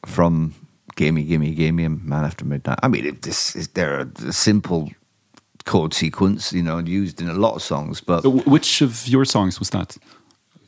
[0.05, 0.53] from
[0.95, 4.91] "Gimme, Gimme, Gimme" and "Man After Midnight." I mean, this is they're a simple
[5.65, 9.25] chord sequence, you know, used in a lot of songs, but So which of your
[9.25, 9.97] songs was that?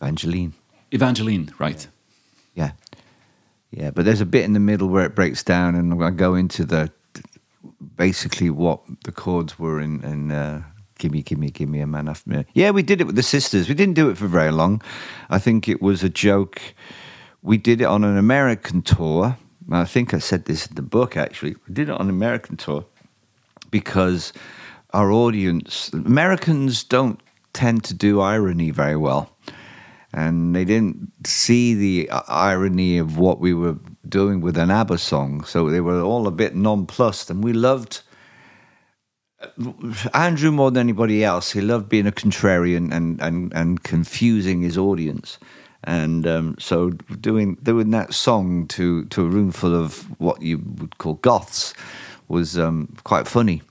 [0.02, 0.54] Evangeline.
[0.91, 1.88] Evangeline, right.
[2.56, 2.72] Yeah.
[3.72, 6.36] Yeah, but there's a bit in the middle where it breaks down, and I go
[6.36, 6.91] into the
[7.95, 10.64] basically what the chords were in, in uh,
[10.98, 12.45] Gimme, Gimme, Gimme a Man After Me.
[12.54, 13.68] Yeah, we did it with the sisters.
[13.68, 14.82] We didn't do it for very long.
[15.30, 16.62] I think it was a joke.
[17.41, 19.38] We did it on an American tour.
[19.72, 21.56] I think I said this in the book actually.
[21.68, 22.86] We did it on an American tour
[23.70, 24.32] because
[24.92, 27.20] our audience, Americans don't
[27.54, 29.30] tend to do irony very well.
[30.14, 33.78] And they didn't see the uh, irony of what we were
[34.08, 35.44] doing with an ABBA song.
[35.44, 37.30] So they were all a bit nonplussed.
[37.30, 38.02] And we loved
[40.14, 41.52] Andrew more than anybody else.
[41.52, 45.38] He loved being a contrarian and, and, and confusing his audience.
[45.84, 50.58] And um, so doing doing that song to, to a room full of what you
[50.58, 51.74] would call goths
[52.28, 53.62] was um, quite funny.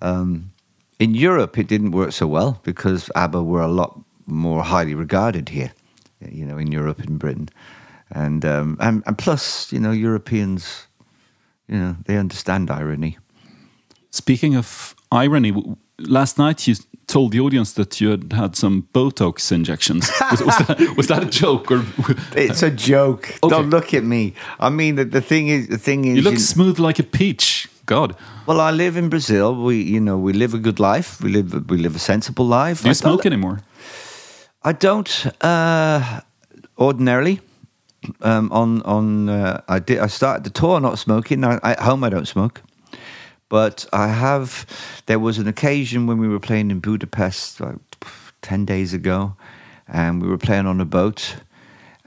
[0.00, 0.52] Um,
[0.98, 5.48] in Europe, it didn't work so well because ABBA were a lot more highly regarded
[5.48, 5.72] here,
[6.30, 7.48] you know, in Europe and Britain,
[8.10, 10.86] and um, and, and plus, you know, Europeans,
[11.68, 13.18] you know, they understand irony.
[14.10, 15.52] Speaking of irony,
[15.98, 16.74] last night you
[17.06, 20.10] told the audience that you had had some Botox injections.
[20.30, 21.72] Was, was, that, was that a joke?
[21.72, 21.84] Or
[22.36, 23.36] It's a joke.
[23.42, 23.48] Okay.
[23.48, 24.34] Don't look at me.
[24.60, 27.02] I mean, the, the thing is, the thing is, you look you- smooth like a
[27.02, 27.68] peach.
[27.86, 28.14] God,
[28.46, 29.54] well, I live in Brazil.
[29.54, 31.20] We, you know, we live a good life.
[31.20, 32.82] We live, we live a sensible life.
[32.82, 33.60] do you I smoke anymore?
[34.62, 36.20] I don't uh,
[36.78, 37.40] ordinarily.
[38.22, 41.44] Um, on on uh, I did I started the tour not smoking.
[41.44, 42.62] I, at home I don't smoke,
[43.48, 44.64] but I have.
[45.06, 47.76] There was an occasion when we were playing in Budapest like
[48.40, 49.36] ten days ago,
[49.86, 51.36] and we were playing on a boat,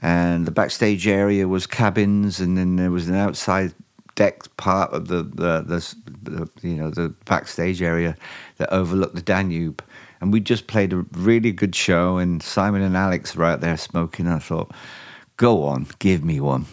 [0.00, 3.72] and the backstage area was cabins, and then there was an outside
[4.14, 8.16] deck part of the the, the, the you know the backstage area
[8.58, 9.82] that overlooked the Danube,
[10.20, 13.76] and we just played a really good show, and Simon and Alex were out there
[13.76, 14.26] smoking.
[14.26, 14.72] I thought,
[15.36, 16.66] go on, give me one.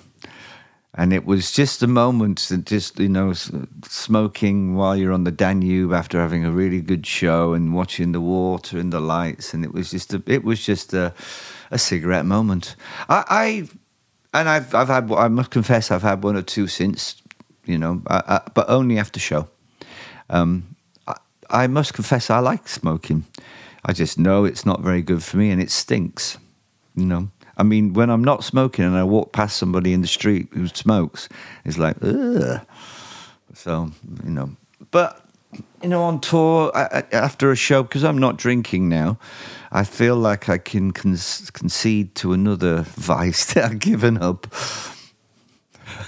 [0.94, 5.32] And it was just a moment that just, you know, smoking while you're on the
[5.32, 9.54] Danube after having a really good show and watching the water and the lights.
[9.54, 11.14] And it was just a, it was just a,
[11.72, 12.76] a cigarette moment.
[13.08, 13.70] I, I
[14.34, 17.22] and I've, I've had, I must confess, I've had one or two since,
[17.66, 19.48] you know, I, I, but only after show.
[20.30, 20.76] Um,
[21.08, 21.16] I,
[21.50, 23.26] I must confess, I like smoking.
[23.84, 26.38] I just know it's not very good for me and it stinks.
[26.96, 30.08] You know, I mean, when I'm not smoking and I walk past somebody in the
[30.08, 31.30] street who smokes,
[31.66, 32.62] it's like, ugh.
[33.54, 33.92] So,
[34.24, 34.52] you know,
[34.92, 35.26] but
[35.82, 39.18] you know, on tour I, I, after a show because I'm not drinking now.
[39.72, 41.18] I feel like I can con-
[41.54, 44.48] concede to another vice that I've given up.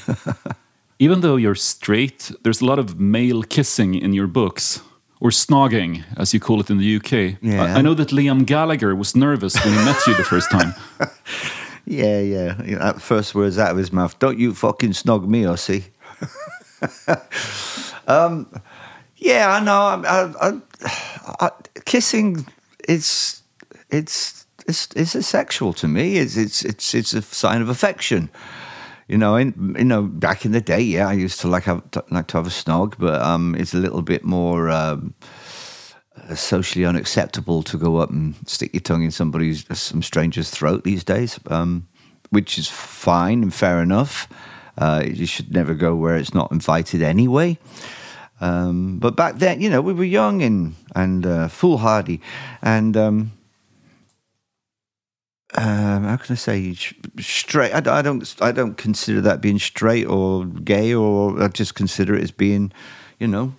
[1.00, 4.82] Even though you're straight, there's a lot of male kissing in your books.
[5.20, 7.38] Or snogging, as you call it in the UK.
[7.42, 7.64] Yeah.
[7.64, 10.74] I, I know that Liam Gallagher was nervous when he met you the first time.
[11.86, 12.64] Yeah, yeah.
[12.64, 14.18] You know, first words out of his mouth.
[14.20, 15.84] Don't you fucking snog me, Ossie.
[18.08, 18.48] um,
[19.18, 19.82] yeah, I know.
[19.82, 20.02] I,
[20.42, 21.52] I, I, I,
[21.86, 22.48] kissing
[22.88, 23.42] is
[23.90, 26.18] it's it's it's a sexual to me.
[26.18, 28.30] It's it's it's it's a sign of affection.
[29.08, 31.84] You know, in, you know, back in the day, yeah, I used to like have
[32.10, 35.14] like to have a snog, but um, it's a little bit more um,
[36.36, 41.04] socially unacceptable to go up and stick your tongue in somebody's some stranger's throat these
[41.04, 41.88] days, um,
[42.30, 44.28] which is fine and fair enough.
[44.78, 47.58] Uh, you should never go where it's not invited anyway.
[48.42, 52.22] Um, but back then, you know, we were young and and uh, foolhardy,
[52.62, 53.32] and um,
[55.56, 56.74] um, how can I say
[57.20, 57.74] straight?
[57.74, 62.16] I, I don't I don't consider that being straight or gay, or I just consider
[62.16, 62.72] it as being,
[63.20, 63.54] you know,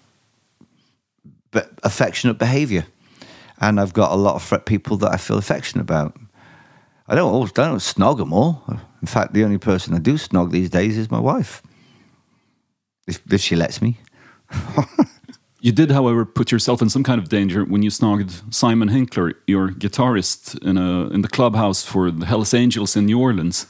[1.52, 2.86] be- affectionate behaviour.
[3.60, 6.18] And I've got a lot of people that I feel affectionate about.
[7.06, 8.64] I don't I don't snog them all.
[9.00, 11.62] In fact, the only person I do snog these days is my wife,
[13.06, 13.98] if, if she lets me.
[15.64, 19.32] You did, however, put yourself in some kind of danger when you snogged Simon Hinkler,
[19.46, 23.66] your guitarist, in a in the clubhouse for the Hells Angels in New Orleans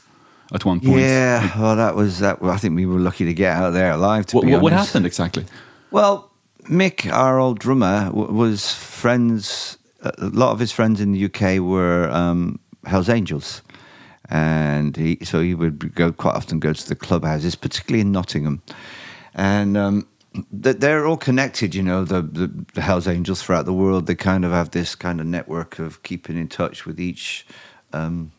[0.53, 0.99] at one point.
[0.99, 2.39] Yeah, well, that was that.
[2.43, 4.25] I think we were lucky to get out of there alive.
[4.25, 5.45] To What, be what, what happened exactly?
[5.89, 6.29] Well,
[6.63, 9.77] Mick, our old drummer, w- was friends.
[10.01, 13.61] A lot of his friends in the UK were um, Hell's Angels,
[14.29, 18.61] and he so he would go quite often go to the clubhouses, particularly in Nottingham,
[19.33, 19.77] and.
[19.77, 20.07] Um,
[20.51, 22.03] they're all connected, you know.
[22.03, 25.27] The, the the Hell's Angels throughout the world, they kind of have this kind of
[25.27, 27.45] network of keeping in touch with each,
[27.93, 28.31] um,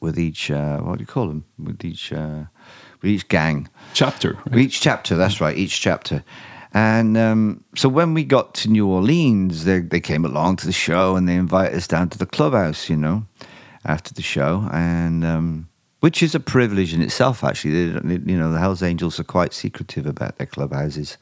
[0.00, 1.44] with each uh, what do you call them?
[1.58, 2.44] With each uh,
[3.00, 3.68] with each gang.
[3.94, 4.38] Chapter.
[4.46, 4.58] right?
[4.58, 6.24] Each chapter, that's right, each chapter.
[6.74, 10.72] And um, so when we got to New Orleans, they, they came along to the
[10.72, 13.26] show and they invited us down to the clubhouse, you know,
[13.84, 14.68] after the show.
[14.72, 15.68] And um,
[16.02, 17.92] which is a privilege in itself, actually.
[17.92, 21.16] They, you know, the Hells Angels are quite secretive about their clubhouses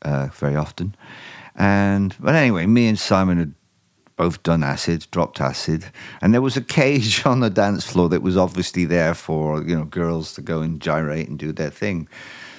[0.00, 0.96] uh, very often.
[1.54, 3.54] And, but anyway, me and Simon had
[4.16, 5.84] both done acid, dropped acid,
[6.22, 9.76] and there was a cage on the dance floor that was obviously there for you
[9.76, 12.08] know girls to go and gyrate and do their thing.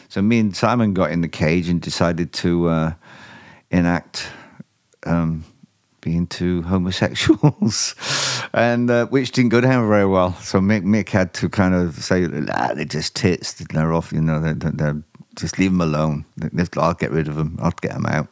[0.07, 2.93] So me and Simon got in the cage and decided to uh,
[3.71, 4.27] enact
[5.07, 5.45] um,
[6.05, 7.95] being two homosexuals,
[8.53, 10.33] and uh, which didn't go down very well.
[10.35, 13.53] So Mick, Mick had to kind of say, "Ah, they're just tits.
[13.53, 14.13] They're off.
[14.13, 15.03] You know, they're, they're,
[15.35, 16.23] just leave them alone.
[16.77, 17.57] I'll get rid of them.
[17.59, 18.27] I'll get them out."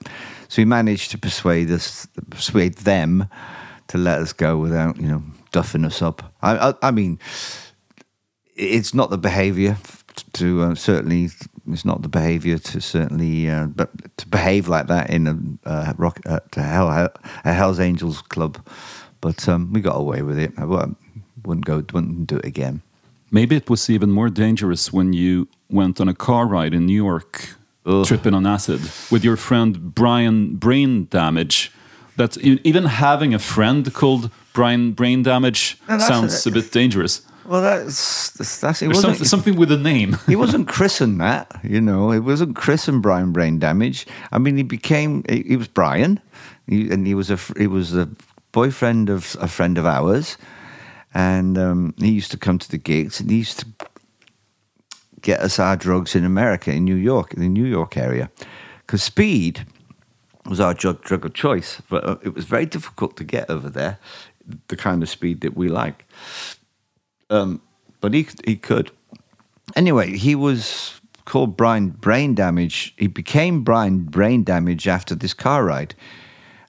[0.48, 3.28] So he managed to persuade us, persuade them,
[3.88, 6.32] to let us go without you know duffing us up.
[6.44, 7.18] I, I, I mean,
[8.56, 9.78] it's not the behaviour
[10.34, 11.30] to uh, certainly.
[11.72, 15.94] It's not the behaviour to certainly, uh, but to behave like that in a uh,
[15.98, 18.58] rock uh, to Hell a Hell's Angels club.
[19.22, 20.52] But um, we got away with it.
[20.58, 22.82] I wouldn't go, wouldn't do it again.
[23.32, 27.04] Maybe it was even more dangerous when you went on a car ride in New
[27.04, 27.56] York,
[27.86, 28.06] Ugh.
[28.06, 31.72] tripping on acid with your friend Brian Brain Damage.
[32.18, 37.22] That even having a friend called Brian Brain Damage No, sounds a- a bit dangerous.
[37.46, 40.18] Well, that's that's, that's it There's wasn't some, something with a name.
[40.28, 42.12] he wasn't christened that, you know.
[42.12, 44.08] It wasn't christened Brian Brain Damage.
[44.32, 46.22] I mean, he became he, he was Brian,
[46.68, 48.10] he, and he was a he was a
[48.52, 50.38] boyfriend of a friend of ours,
[51.14, 53.66] and um, he used to come to the gigs and he used to
[55.22, 58.30] get us our drugs in America, in New York, in the New York area,
[58.86, 59.66] because speed
[60.46, 63.70] was our drug, drug of choice, but uh, it was very difficult to get over
[63.70, 63.98] there,
[64.68, 66.06] the kind of speed that we like.
[67.34, 67.62] Um,
[68.00, 68.92] but he he could.
[69.76, 72.94] Anyway, he was called Brian Brain Damage.
[72.98, 75.96] He became Brian Brain Damage after this car ride.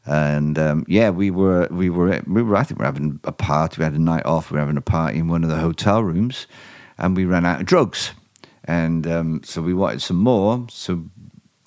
[0.07, 3.33] And um, yeah, we were we were we were I think we were having a
[3.33, 3.77] party.
[3.79, 4.51] We had a night off.
[4.51, 6.47] We were having a party in one of the hotel rooms,
[6.99, 8.13] and we ran out of drugs.
[8.65, 10.67] And um, so we wanted some more.
[10.71, 11.05] So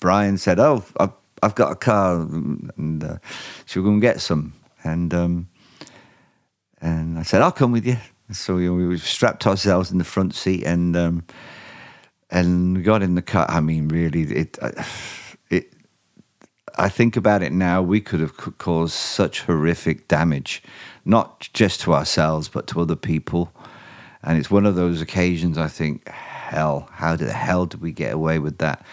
[0.00, 3.18] Brian said, "Oh, I've, I've got a car, and uh,
[3.66, 5.48] should we go and get some?" And um,
[6.80, 7.96] and I said, "I'll come with you."
[8.30, 11.24] So know, we strapped ourselves in the front seat, and um,
[12.30, 13.46] and got in the car.
[13.48, 14.72] I mean, really, it uh,
[15.48, 15.72] it.
[16.76, 17.80] I think about it now.
[17.80, 20.62] We could have caused such horrific damage,
[21.06, 23.50] not just to ourselves, but to other people.
[24.22, 25.56] And it's one of those occasions.
[25.56, 26.88] I think, hell?
[26.92, 28.84] How the hell did we get away with that?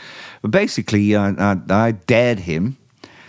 [0.42, 2.78] But basically, I, I, I dared him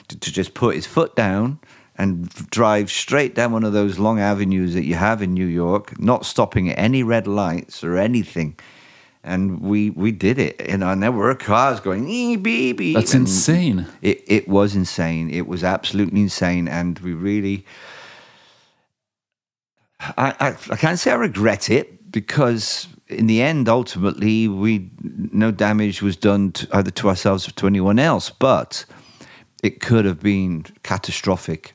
[0.07, 1.59] to, to just put his foot down
[1.99, 5.99] and drive straight down one of those long avenues that you have in New York,
[5.99, 8.59] not stopping at any red lights or anything.
[9.25, 12.95] And we, we did it, and there were cars going, ee, beep, beep.
[12.95, 13.87] That's and insane.
[14.01, 15.31] It, it was insane.
[15.31, 16.69] It was absolutely insane.
[16.69, 17.67] And we really,
[20.01, 25.51] I, I, I can't say I regret it because in the end, ultimately, we no
[25.51, 28.31] damage was done to, either to ourselves or to anyone else.
[28.31, 28.85] But
[29.63, 31.73] it could have been catastrophic.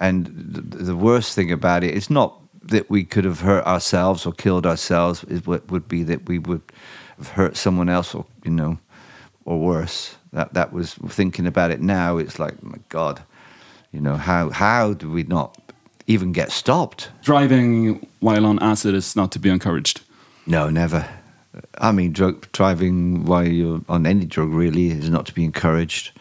[0.00, 4.26] And the, the worst thing about it is not that we could have hurt ourselves
[4.26, 5.24] or killed ourselves.
[5.24, 6.62] Is what would be that we would
[7.16, 8.78] have hurt someone else, or you know,
[9.44, 10.16] or worse.
[10.32, 12.18] That that was thinking about it now.
[12.18, 13.22] It's like, my God,
[13.92, 15.56] you know, how how do we not
[16.06, 17.10] even get stopped?
[17.22, 20.00] Driving while on acid is not to be encouraged.
[20.46, 21.08] No, never.
[21.78, 26.12] I mean, drug, driving while you're on any drug really is not to be encouraged.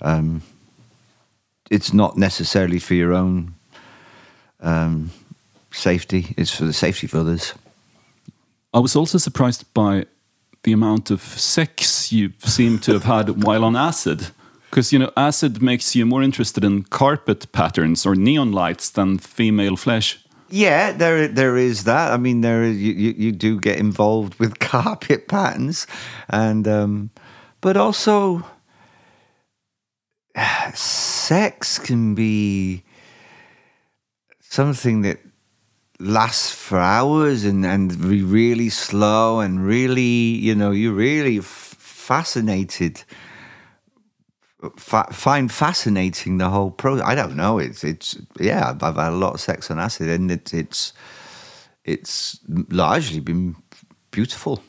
[0.00, 0.42] Um,
[1.70, 3.54] it's not necessarily for your own
[4.60, 5.10] um,
[5.70, 7.54] safety; it's for the safety of others.
[8.74, 10.06] I was also surprised by
[10.62, 14.28] the amount of sex you seem to have had while on acid.
[14.70, 19.18] Because, you know, acid makes you more interested in carpet patterns or neon lights than
[19.18, 20.24] female flesh.
[20.48, 22.12] Yeah, there there is that.
[22.12, 25.86] I mean, there is, you, you you do get involved with carpet patterns,
[26.28, 27.10] and um,
[27.60, 28.44] but also
[30.74, 32.84] sex can be
[34.40, 35.18] something that
[35.98, 41.76] lasts for hours and and be really slow and really you know you're really f-
[41.78, 43.04] fascinated
[44.76, 47.06] fa- find fascinating the whole process.
[47.06, 47.58] I don't know.
[47.58, 48.70] It's it's yeah.
[48.70, 50.92] I've, I've had a lot of sex on acid, and it's it's
[51.84, 53.56] it's largely been
[54.10, 54.62] beautiful,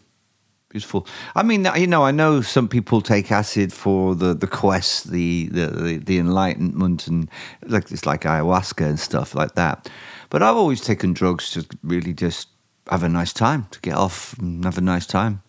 [0.71, 1.05] beautiful.
[1.35, 5.49] I mean, you know, I know some people take acid for the the quest, the
[5.51, 7.29] the the, enlightenment, and
[7.67, 9.89] like it's like ayahuasca and stuff like that.
[10.29, 12.47] But I've always taken drugs to really just
[12.89, 15.43] have a nice time, to get off and have a nice time.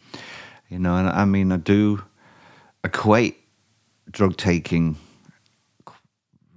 [0.68, 2.02] You know, and I mean, I do
[2.82, 3.38] equate
[4.10, 4.96] drug taking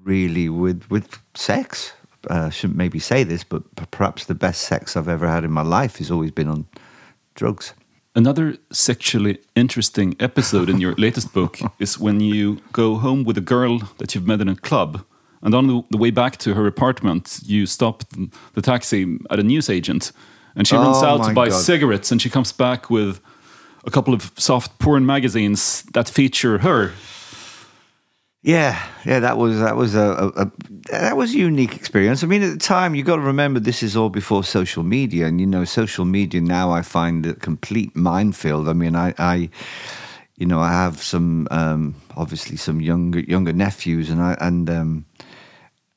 [0.04, 1.94] really with with sex.
[2.28, 3.62] Uh, shouldn't maybe say this, but
[3.92, 6.66] perhaps the best sex I've ever had in my life has always been on
[7.36, 7.76] drugs.
[8.18, 13.42] Another sexually interesting episode in your latest book is when you go home with a
[13.42, 15.04] girl that you've met in a club.
[15.42, 18.06] And on the, way back to her apartment, you stop
[18.54, 20.14] the taxi at a newsagent.
[20.56, 21.60] And she runs Oh out to buy God.
[21.60, 23.20] cigarettes and she comes back with
[23.84, 26.94] a couple of soft porn magazines that feature her.
[28.46, 30.02] Yeah, yeah, that was that was a,
[30.36, 30.52] a, a
[30.92, 32.24] that was a unique experience.
[32.24, 35.26] I mean, at the time, you've got to remember this is all before social media,
[35.26, 38.70] and you know, social media now I find a complete minefield.
[38.70, 39.50] I mean, I, I
[40.38, 45.06] you know, I have some um, obviously some younger younger nephews, and I and um,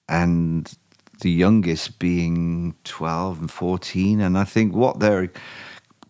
[0.09, 0.73] and
[1.21, 5.31] the youngest being twelve and fourteen, and I think what they're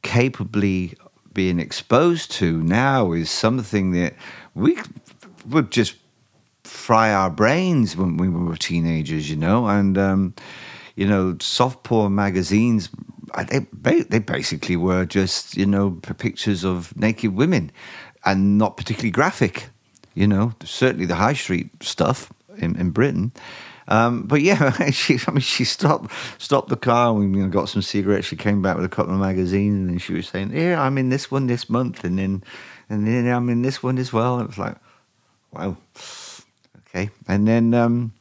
[0.04, 0.94] capably
[1.34, 4.14] being exposed to now is something that
[4.54, 4.78] we
[5.44, 5.96] would just
[6.68, 10.34] fry our brains when we were teenagers, you know, and um,
[10.96, 12.90] you know, soft porn magazines.
[13.50, 17.70] They they basically were just you know pictures of naked women,
[18.24, 19.68] and not particularly graphic.
[20.14, 23.32] You know, certainly the high street stuff in, in Britain.
[23.86, 27.12] Um, but yeah, she, I mean, she stopped stopped the car.
[27.14, 28.26] We you know, got some cigarettes.
[28.26, 30.98] She came back with a couple of magazines, and then she was saying, "Yeah, I'm
[30.98, 32.42] in this one this month, and then
[32.88, 34.76] and then I'm in this one as well." And it was like,
[35.52, 35.76] wow,
[36.88, 37.10] okay.
[37.26, 38.12] And then um,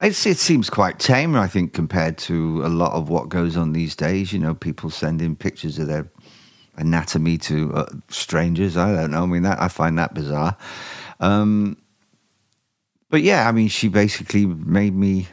[0.00, 3.96] it seems quite tame, I think, compared to a lot of what goes on these
[3.96, 4.32] days.
[4.32, 6.08] You know, people sending pictures of their
[6.76, 8.76] anatomy to uh, strangers.
[8.76, 9.24] I don't know.
[9.24, 10.56] I mean, that I find that bizarre.
[11.20, 11.76] Um,
[13.10, 15.28] but yeah, I mean, she basically made me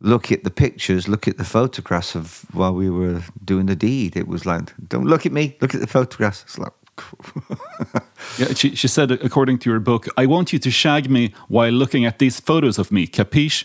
[0.00, 4.16] look at the pictures, look at the photographs of while we were doing the deed.
[4.16, 6.42] It was like, don't look at me, look at the photographs.
[6.44, 6.72] It's like,
[8.38, 11.72] Yeah, she, she said, according to your book, I want you to shag me while
[11.72, 13.06] looking at these photos of me.
[13.06, 13.64] Capiche?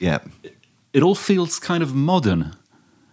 [0.00, 0.18] yeah.
[0.92, 2.52] It all feels kind of modern.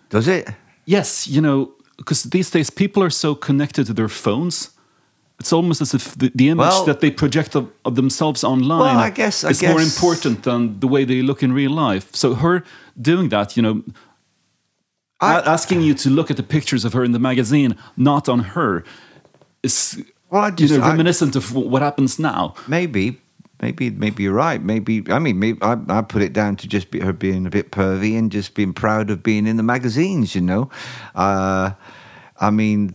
[0.10, 0.48] Does it?
[0.86, 4.70] Yes, you know, because these days people are so connected to their phones.
[5.40, 8.80] It's almost as if the, the image Well- that they project of, of themselves online
[8.96, 12.16] Well, I guess- I is more important than the way they look in real life.
[12.16, 12.64] So her
[13.02, 13.84] doing that, you know,
[15.20, 18.40] I- asking you to look at the pictures of her in the magazine, not on
[18.56, 18.84] her,
[19.64, 22.54] is Well, I you just, know, I- reminiscent of what happens now.
[22.68, 23.20] Maybe,
[23.62, 24.62] maybe, maybe you're right.
[24.62, 27.50] Maybe I mean, maybe I, I put it down to just be, her being a
[27.50, 30.36] bit pervy and just being proud of being in the magazines.
[30.36, 30.70] You know,
[31.16, 31.72] uh,
[32.40, 32.94] I mean,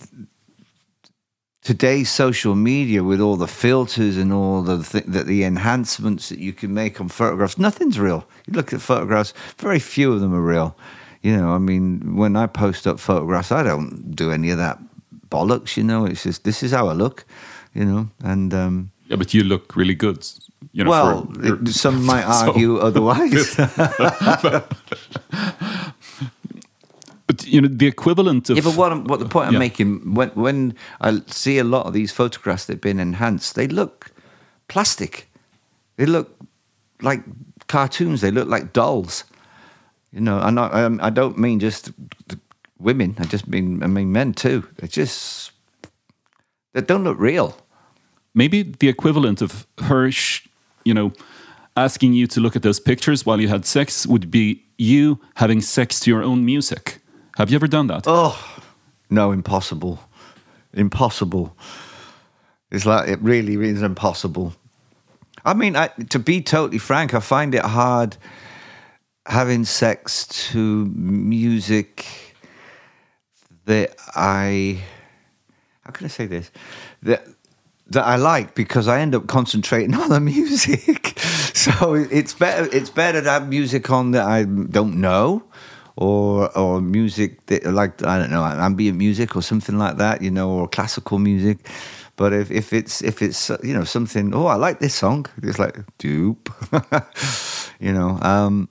[1.63, 6.39] today's social media with all the filters and all the th- the, the enhancements that
[6.39, 8.27] you can make on photographs, nothing's real.
[8.47, 10.77] You look at photographs, very few of them are real.
[11.23, 14.79] You know, I mean, when I post up photographs, I don't do any of that
[15.31, 15.77] bollocks.
[15.77, 17.25] You know, it's just this is how I look.
[17.75, 20.27] You know, and um, Yeah, but you look really good.
[20.73, 23.57] You know, well, for- it- some might So- argue otherwise.
[27.27, 29.59] but you know, the equivalent of Yeah, but what, I'm, what the point I'm Yeah.
[29.59, 34.11] making when when I see a lot of these photographs that've been enhanced, they look
[34.69, 35.29] plastic.
[35.97, 36.29] They look
[37.03, 37.23] like
[37.67, 38.21] cartoons.
[38.21, 39.25] They look like dolls.
[40.13, 41.91] You know, and I, um, I don't mean just
[42.29, 42.39] the
[42.79, 43.17] women.
[43.19, 44.67] I just mean I mean men too.
[44.77, 45.53] They just
[46.75, 47.57] they don't look real.
[48.35, 50.11] maybe the equivalent of her,
[50.85, 51.13] you know,
[51.77, 55.61] asking you to look at those pictures while you had sex would be you having
[55.61, 57.01] sex to your own music.
[57.37, 58.05] Have you ever done that?
[58.07, 58.37] Oh
[59.11, 59.99] no, impossible,
[60.73, 61.57] impossible.
[62.71, 64.55] It's like it really is impossible.
[65.45, 68.17] I mean, I, to be totally frank, I find it hard
[69.27, 72.28] having sex to music
[73.69, 74.83] that I.
[75.83, 76.51] How can I say this?
[77.03, 77.25] That
[77.91, 81.19] that I like because I end up concentrating on the music.
[81.55, 82.69] so it's better.
[82.73, 85.45] It's better to have music on that I don't know,
[85.97, 90.23] or or music that like I don't know ambient music or something like that.
[90.23, 91.59] You know, or classical music.
[92.17, 95.27] But if, if it's if it's you know something, oh I like this song.
[95.43, 96.51] It's like dupe.
[97.79, 98.19] you know.
[98.23, 98.69] Um,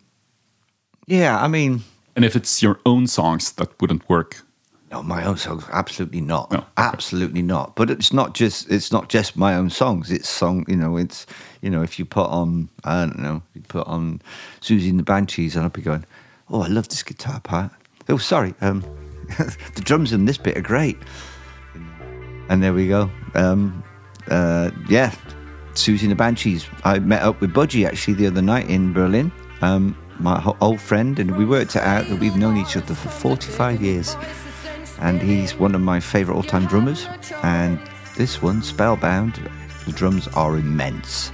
[1.07, 1.83] yeah, I mean.
[2.15, 4.46] And if it's your own songs, that wouldn't work.
[4.89, 6.49] No, my own songs, absolutely not.
[6.49, 6.65] No.
[6.77, 7.75] Absolutely not.
[7.75, 10.09] But it's not just it's not just my own songs.
[10.11, 10.95] It's song, you know.
[10.95, 11.25] It's
[11.61, 14.21] you know, if you put on, I don't know, you put on
[14.61, 16.05] Siouxsie and the Banshees, and I'll be going,
[16.49, 17.71] oh, I love this guitar part.
[18.07, 18.81] Oh, sorry, um,
[19.75, 20.97] the drums in this bit are great.
[22.49, 23.11] And there we go.
[23.35, 23.83] Um,
[24.29, 25.13] uh, yeah,
[25.73, 26.65] Siouxsie and the Banshees.
[26.85, 29.33] I met up with Budgie actually the other night in Berlin.
[29.59, 32.95] Um, my ho- old friend, and we worked it out that we've known each other
[32.95, 34.15] for 45 years
[34.99, 37.07] and he's one of my favorite all-time drummers.
[37.43, 37.79] And
[38.15, 39.39] this one, Spellbound,
[39.85, 41.31] the drums are immense.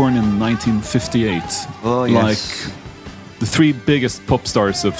[0.00, 1.42] Born in 1958.
[1.84, 2.64] Oh, yes.
[2.64, 4.94] Like the three biggest pop stars of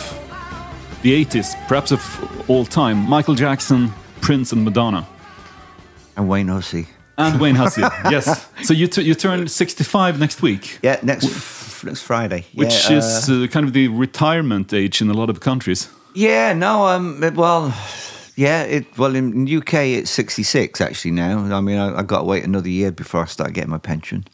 [1.01, 5.07] the 80s, perhaps of all time Michael Jackson, Prince, and Madonna.
[6.18, 6.86] And Wayne Hussey.
[7.16, 7.80] And Wayne Hussey.
[8.11, 8.46] yes.
[8.62, 11.24] So you, you turn 65 next week, Yeah, next
[11.82, 12.44] next Friday.
[12.53, 15.88] which yeah, is uh, kind of the retirement age in a lot of countries.
[16.14, 17.72] Yeah, no, um, well,
[18.36, 21.57] yeah, it well in UK it's sixty six actually now.
[21.57, 24.24] I mean, I, I got to wait another year before I start getting my pension.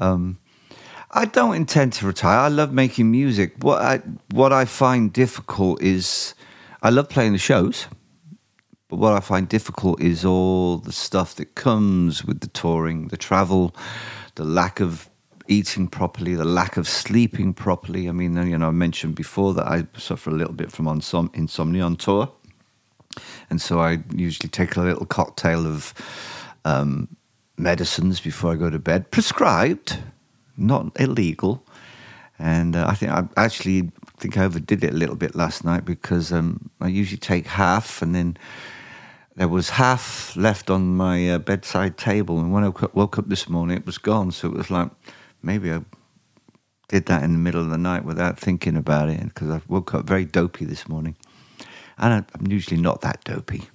[0.00, 0.38] Um,
[1.12, 2.38] I don't intend to retire.
[2.38, 3.54] I love making music.
[3.62, 3.98] What I
[4.30, 6.34] what I find difficult is
[6.82, 7.86] I love playing the shows,
[8.88, 13.16] but what I find difficult is all the stuff that comes with the touring, the
[13.16, 13.74] travel,
[14.36, 15.10] the lack of
[15.48, 18.08] eating properly, the lack of sleeping properly.
[18.08, 21.34] I mean, you know, I mentioned before that I suffer a little bit from insom-
[21.34, 22.32] insomnia on tour.
[23.50, 25.92] And so I usually take a little cocktail of
[26.64, 27.08] um,
[27.60, 29.98] medicines before I go to bed, prescribed,
[30.56, 31.64] not illegal.
[32.38, 35.84] And uh, I think I actually think I overdid it a little bit last night
[35.84, 38.36] because um, I usually take half, and then
[39.36, 42.38] there was half left on my uh, bedside table.
[42.38, 44.32] And when I woke up, this morning, it was gone.
[44.32, 44.90] So it was like
[45.42, 45.80] maybe I
[46.88, 49.94] did that in the middle of the night without thinking about it because I woke
[49.94, 51.16] up very dopey this morning.
[51.98, 53.68] And I'm usually not that dopey.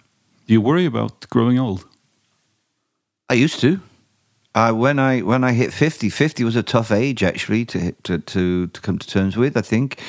[0.48, 1.86] Do you worry about growing old?
[3.30, 3.80] I used to.
[4.54, 8.68] When I when I hit 50, 50 was a tough age actually to to, to
[8.68, 9.58] to come to terms with.
[9.58, 10.00] I think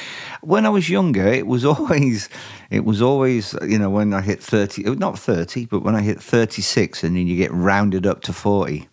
[0.40, 2.28] when I was younger, it was always
[2.70, 6.22] it was always you know when I hit thirty, not thirty, but when I hit
[6.22, 8.88] thirty six, and then you get rounded up to forty,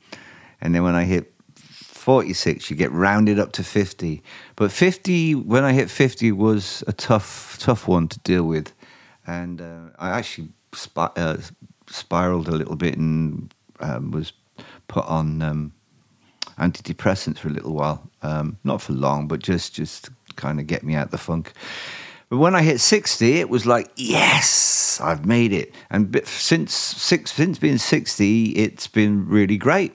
[0.61, 4.21] and then when I hit 46 you get rounded up to 50
[4.57, 8.73] but 50 when i hit 50 was a tough tough one to deal with
[9.25, 10.49] and uh, I actually
[10.97, 11.37] uh,
[11.87, 13.53] spiraled a little bit and
[13.83, 14.33] um, was
[14.87, 15.73] put on um,
[16.57, 18.09] antidepressants for a little while.
[18.21, 21.53] Um, not for long, but just just kind of get me out the funk.
[22.29, 25.73] But when I hit sixty, it was like, yes, I've made it.
[25.89, 29.93] And since six, since being sixty, it's been really great.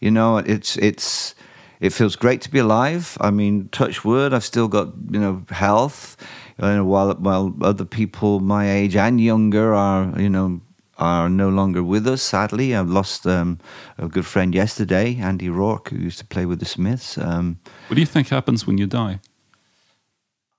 [0.00, 1.34] You know, it's it's
[1.80, 3.16] it feels great to be alive.
[3.20, 6.16] I mean, touch wood, I've still got you know health.
[6.58, 10.60] While while other people my age and younger are you know
[11.02, 12.22] are no longer with us.
[12.22, 13.58] Sadly, I've lost um,
[13.98, 17.18] a good friend yesterday, Andy Rourke, who used to play with the Smiths.
[17.18, 19.20] Um, What do you think happens when you die?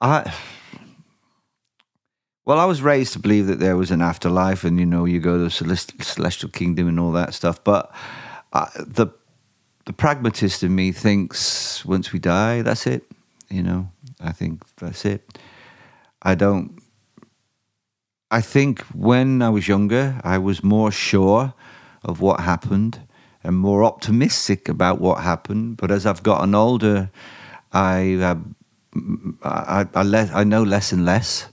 [0.01, 0.33] I
[2.45, 5.21] well, I was raised to believe that there was an afterlife, and you know, you
[5.21, 7.63] go to the celestial kingdom and all that stuff.
[7.63, 7.89] But
[8.51, 9.07] the
[9.85, 13.03] the pragmatist in me thinks once we die, that's it.
[13.49, 13.89] You know,
[14.19, 15.39] I think that's it.
[16.21, 16.82] I don't.
[18.33, 21.53] I think when I was younger, I was more sure
[22.01, 22.99] of what happened
[23.43, 25.77] and more optimistic about what happened.
[25.77, 27.11] But as I've gotten older,
[27.71, 28.35] I uh,
[29.43, 31.47] I, I, le- I know less and less,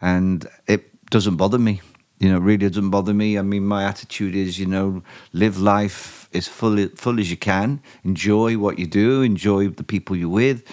[0.00, 1.82] and it doesn't bother me.
[2.18, 3.36] You know, really doesn't bother me.
[3.36, 5.02] I mean, my attitude is, you know,
[5.34, 7.82] live life as full full as you can.
[8.02, 9.20] Enjoy what you do.
[9.20, 10.64] Enjoy the people you're with,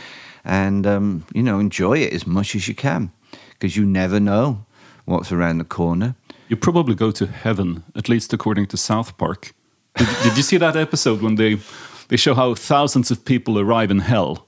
[0.45, 3.11] and um, you know, enjoy it as much as you can,
[3.49, 4.63] because you never know
[5.09, 6.15] what's around the corner.
[6.47, 9.53] You probably go to heaven, at least according to South Park.
[9.95, 11.59] Did, did you see that episode when they
[12.07, 14.47] they show how thousands of people arrive in hell?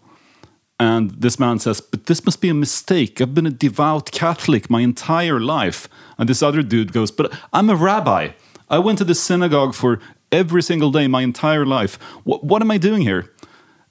[0.80, 3.22] And this man says, But this must be a mistake.
[3.22, 5.88] I've been a devout Catholic my entire life.
[6.18, 8.30] And this other dude goes, But I'm a rabbi.
[8.68, 10.00] I went to the synagogue for
[10.32, 12.02] every single day my entire life.
[12.24, 13.32] What, what am I doing here?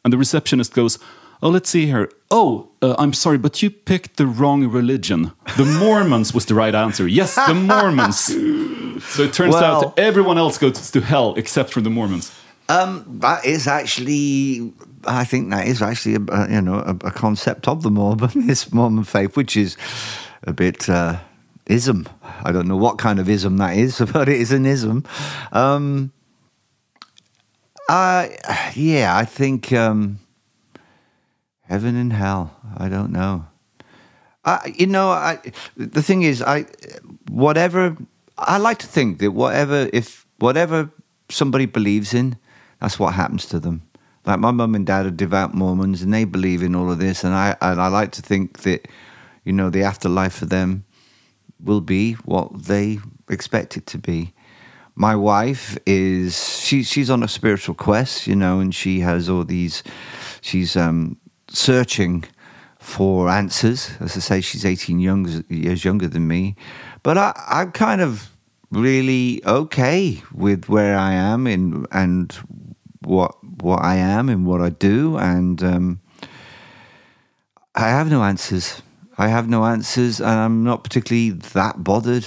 [0.05, 0.99] And the receptionist goes,
[1.43, 2.11] Oh, let's see here.
[2.31, 5.33] Oh, uh, I'm sorry, but you picked the wrong religion.
[5.57, 7.09] The Mormons was the right answer.
[7.09, 8.27] Yes, the Mormons.
[9.15, 12.31] So it turns Well- out everyone else goes to hell except for the Mormons.
[12.69, 14.73] Um, that is actually,
[15.05, 18.73] I think that is actually, a, you know, a, a concept of the Mormon, this
[18.73, 19.77] Mormon faith, which is
[20.45, 21.19] a bit uh,
[21.67, 22.07] ism.
[22.45, 25.05] I don't know what kind of ism that is, but it is an ism.
[25.53, 26.13] Um,
[27.89, 28.37] I,
[28.77, 30.21] yeah, I think um,
[31.71, 32.57] heaven and hell.
[32.77, 33.47] I don't know.
[34.45, 35.39] I, you know, I,
[35.77, 36.67] the thing is, I,
[37.31, 37.97] whatever,
[38.37, 40.91] I like to think that whatever, if whatever
[41.29, 42.37] somebody believes in,
[42.81, 43.83] that's what happens to them.
[44.27, 47.23] Like my mum and dad are devout Mormons, and they believe in all of this,
[47.23, 48.89] and I, and I like to think that,
[49.45, 50.85] you know, the afterlife for them
[51.63, 52.99] will be what they
[53.29, 54.35] expect it to be.
[54.97, 59.45] My wife is she she's on a spiritual quest, you know, and she has all
[59.45, 59.83] these.
[60.43, 61.20] She's um,
[61.53, 62.25] searching
[62.79, 63.91] for answers.
[64.01, 66.57] As I say, she's eighteen young, years younger than me,
[67.03, 68.31] but I, I'm kind of
[68.71, 72.33] really okay with where I am in and
[73.01, 76.01] what what I am and what I do, and um,
[77.75, 78.83] I have no answers.
[79.19, 82.27] I have no answers, and I'm not particularly that bothered.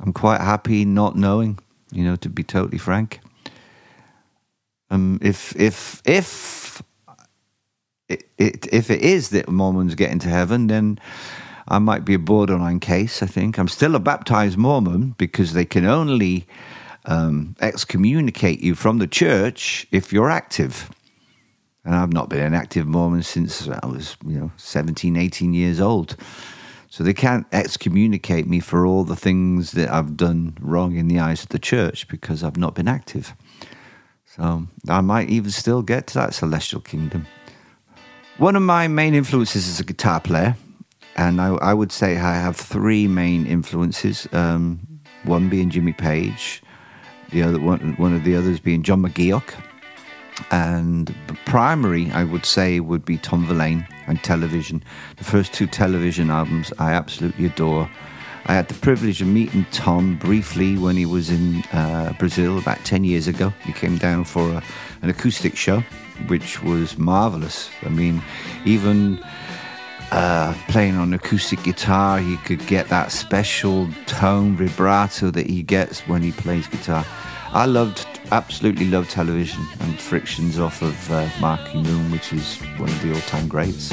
[0.00, 1.58] I'm quite happy not knowing,
[1.92, 3.20] you know, to be totally frank.
[4.90, 6.82] Um, if if if
[8.38, 10.98] it, if it is that Mormons get into heaven, then
[11.68, 13.22] I might be a borderline case.
[13.22, 16.46] I think I'm still a baptized Mormon because they can only
[17.04, 20.90] um, excommunicate you from the church if you're active.
[21.84, 25.80] And I've not been an active Mormon since I was, you know, 17, 18 years
[25.80, 26.16] old.
[26.88, 31.18] So they can't excommunicate me for all the things that I've done wrong in the
[31.18, 33.34] eyes of the church because I've not been active.
[34.26, 37.26] So I might even still get to that celestial kingdom.
[38.38, 40.56] One of my main influences is a guitar player,
[41.16, 44.26] and I, I would say I have three main influences.
[44.32, 44.80] Um,
[45.24, 46.62] one being Jimmy Page,
[47.30, 49.54] the other one, one of the others being John McGeoch,
[50.50, 54.82] and the primary I would say would be Tom Verlaine and television.
[55.18, 57.88] The first two television albums I absolutely adore.
[58.46, 62.78] I had the privilege of meeting Tom briefly when he was in uh, Brazil about
[62.84, 63.52] 10 years ago.
[63.62, 64.62] He came down for a,
[65.02, 65.84] an acoustic show,
[66.26, 67.70] which was marvelous.
[67.82, 68.22] I mean,
[68.64, 69.22] even
[70.10, 76.00] uh, playing on acoustic guitar, he could get that special tone vibrato that he gets
[76.08, 77.04] when he plays guitar.
[77.52, 82.88] I loved, absolutely loved television and Frictions off of uh, Marquee Moon, which is one
[82.88, 83.92] of the all-time greats.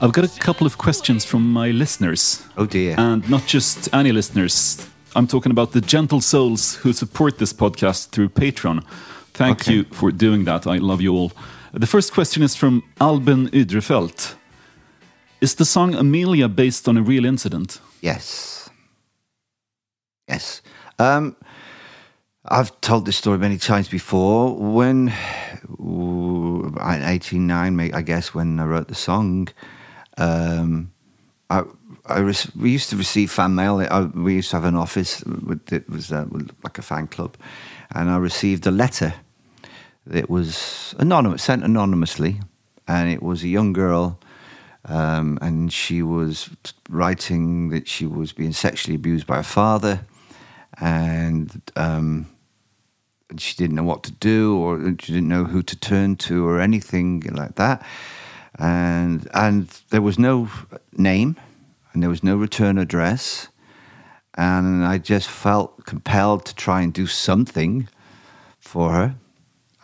[0.00, 2.42] I've got a couple of questions from my listeners.
[2.56, 2.94] Oh dear.
[2.98, 4.86] And not just any listeners.
[5.14, 8.84] I'm talking about the gentle souls who support this podcast through Patreon.
[9.32, 9.72] Thank Okay.
[9.74, 10.66] you for doing that.
[10.66, 11.32] I love you all.
[11.72, 14.34] The first question is from Albin Ydrefelt.
[15.40, 17.80] Is the song Amelia based on a real incident?
[18.02, 18.68] Yes.
[20.28, 20.60] Yes.
[20.98, 21.36] Um,
[22.44, 24.54] I've told this story many times before.
[24.56, 25.12] When
[25.80, 29.48] ooh, '89, I guess, when I wrote the song,
[30.16, 30.92] um,
[31.50, 31.62] I,
[32.06, 33.80] I rec- we used to receive fan mail.
[33.90, 36.26] I, we used to have an office with, it was uh,
[36.62, 37.36] like a fan club,
[37.94, 39.14] and I received a letter
[40.06, 42.40] that was anonymous, sent anonymously,
[42.86, 44.18] and it was a young girl
[44.88, 46.50] um, and she was
[46.88, 50.06] writing that she was being sexually abused by her father,
[50.80, 52.26] and um,
[53.28, 56.46] and she didn't know what to do, or she didn't know who to turn to,
[56.46, 57.84] or anything like that.
[58.58, 60.48] And and there was no
[60.96, 61.36] name,
[61.92, 63.48] and there was no return address,
[64.34, 67.88] and I just felt compelled to try and do something
[68.58, 69.16] for her.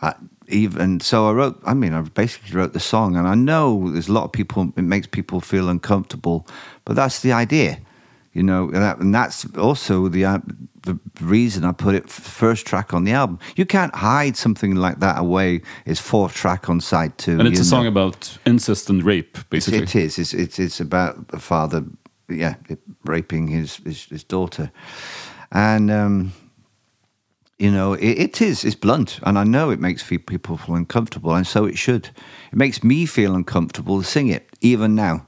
[0.01, 0.15] I,
[0.47, 1.61] even so, I wrote.
[1.65, 4.73] I mean, I basically wrote the song, and I know there's a lot of people.
[4.75, 6.47] It makes people feel uncomfortable,
[6.83, 7.79] but that's the idea,
[8.33, 8.65] you know.
[8.65, 10.39] And, that, and that's also the uh,
[10.83, 13.39] the reason I put it f- first track on the album.
[13.55, 15.61] You can't hide something like that away.
[15.85, 19.83] It's fourth track on side two, And it's a song about incest and rape, basically.
[19.83, 20.19] It is.
[20.19, 21.85] It's, it's, it's about the father,
[22.29, 22.55] yeah,
[23.05, 24.71] raping his, his, his daughter.
[25.51, 26.33] And, um,
[27.59, 28.65] you know, it, it is.
[28.65, 29.19] It's blunt.
[29.23, 31.33] And I know it makes people feel uncomfortable.
[31.33, 32.09] And so it should.
[32.51, 35.27] It makes me feel uncomfortable to sing it, even now.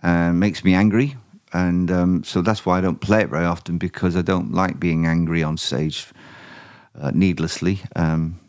[0.00, 1.16] And makes me angry.
[1.54, 4.80] And um, so that's why I don't play it very often because I don't like
[4.80, 6.08] being angry on stage
[7.00, 7.80] uh, needlessly.
[7.94, 8.40] Um,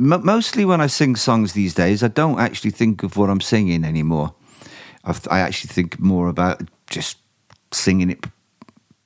[0.00, 3.40] Mo mostly when I sing songs these days, I don't actually think of what I'm
[3.40, 4.32] singing anymore.
[5.04, 7.18] I've, I actually think more about just
[7.72, 8.24] singing it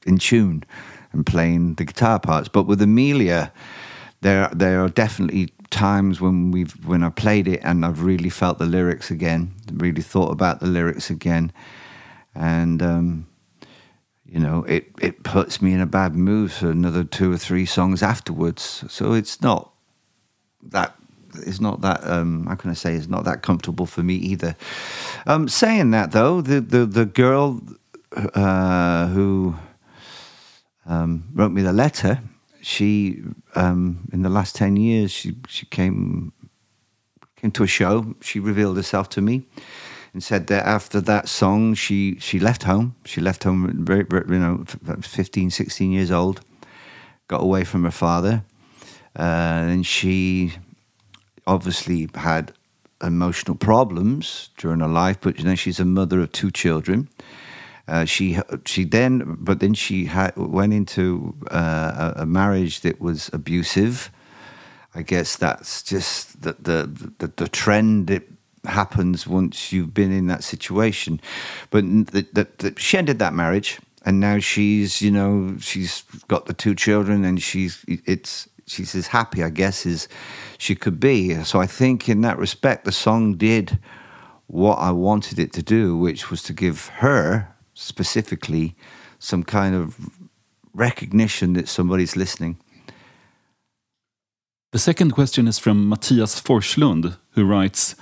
[0.06, 0.64] in tune
[1.12, 2.48] and playing the guitar parts.
[2.48, 3.52] But with Amelia,
[4.20, 8.58] there there are definitely times when we've when I played it and I've really felt
[8.58, 11.52] the lyrics again, really thought about the lyrics again,
[12.34, 13.26] and um,
[14.24, 17.66] you know it it puts me in a bad mood for another two or three
[17.66, 18.84] songs afterwards.
[18.88, 19.72] So it's not
[20.62, 20.94] that
[21.34, 24.56] it's not that um how can I say it's not that comfortable for me either.
[25.26, 27.60] Um saying that though, the the, the girl
[28.34, 29.56] uh who
[30.86, 32.20] um wrote me the letter,
[32.62, 33.22] she
[33.54, 36.32] um in the last ten years she she came
[37.36, 39.46] came to a show, she revealed herself to me
[40.12, 42.94] and said that after that song she she left home.
[43.04, 46.40] She left home you know f- 15 16 years old.
[47.28, 48.44] Got away from her father
[49.18, 49.22] uh,
[49.68, 50.54] and she
[51.46, 52.52] obviously had
[53.02, 57.08] emotional problems during her life, but you know she's a mother of two children.
[57.88, 63.00] Uh, she she then, but then she had went into uh, a, a marriage that
[63.00, 64.10] was abusive.
[64.94, 68.22] I guess that's just the the the, the trend that
[68.64, 71.20] happens once you've been in that situation.
[71.70, 76.74] But that she ended that marriage, and now she's you know she's got the two
[76.74, 80.08] children, and she's it's she's as happy, I guess, as
[80.58, 81.42] she could be.
[81.44, 83.78] So I think in that respect, the song did
[84.46, 88.76] what I wanted it to do, which was to give her specifically
[89.18, 89.96] some kind of
[90.74, 92.58] recognition that somebody's listening.
[94.72, 97.94] The second question is from Matthias Forslund, who writes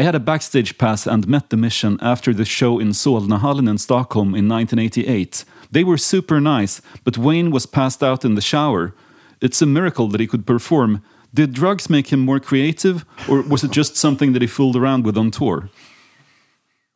[0.00, 3.76] I had a backstage pass and met the mission after the show in Solnahallen in
[3.76, 5.44] Stockholm in 1988.
[5.70, 8.94] They were super nice, but Wayne was passed out in the shower.
[9.42, 11.02] It's a miracle that he could perform.
[11.34, 15.04] Did drugs make him more creative, or was it just something that he fooled around
[15.04, 15.68] with on tour?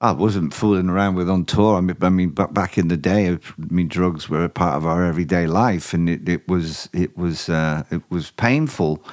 [0.01, 1.77] I wasn't fooling around with on tour.
[1.77, 4.87] I mean, I mean, back in the day, I mean, drugs were a part of
[4.87, 9.05] our everyday life, and it, it was it was uh, it was painful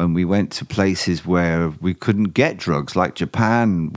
[0.00, 3.92] when we went to places where we couldn't get drugs, like Japan,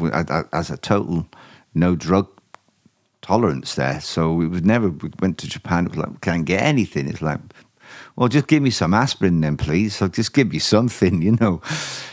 [0.52, 1.26] as a total
[1.74, 2.28] no drug
[3.22, 4.02] tolerance there.
[4.02, 5.86] So we was never we went to Japan.
[5.86, 7.08] It was like we can't get anything.
[7.08, 7.40] It's like
[8.18, 9.96] well, just give me some aspirin then, please.
[9.96, 11.62] So just give me something, you know.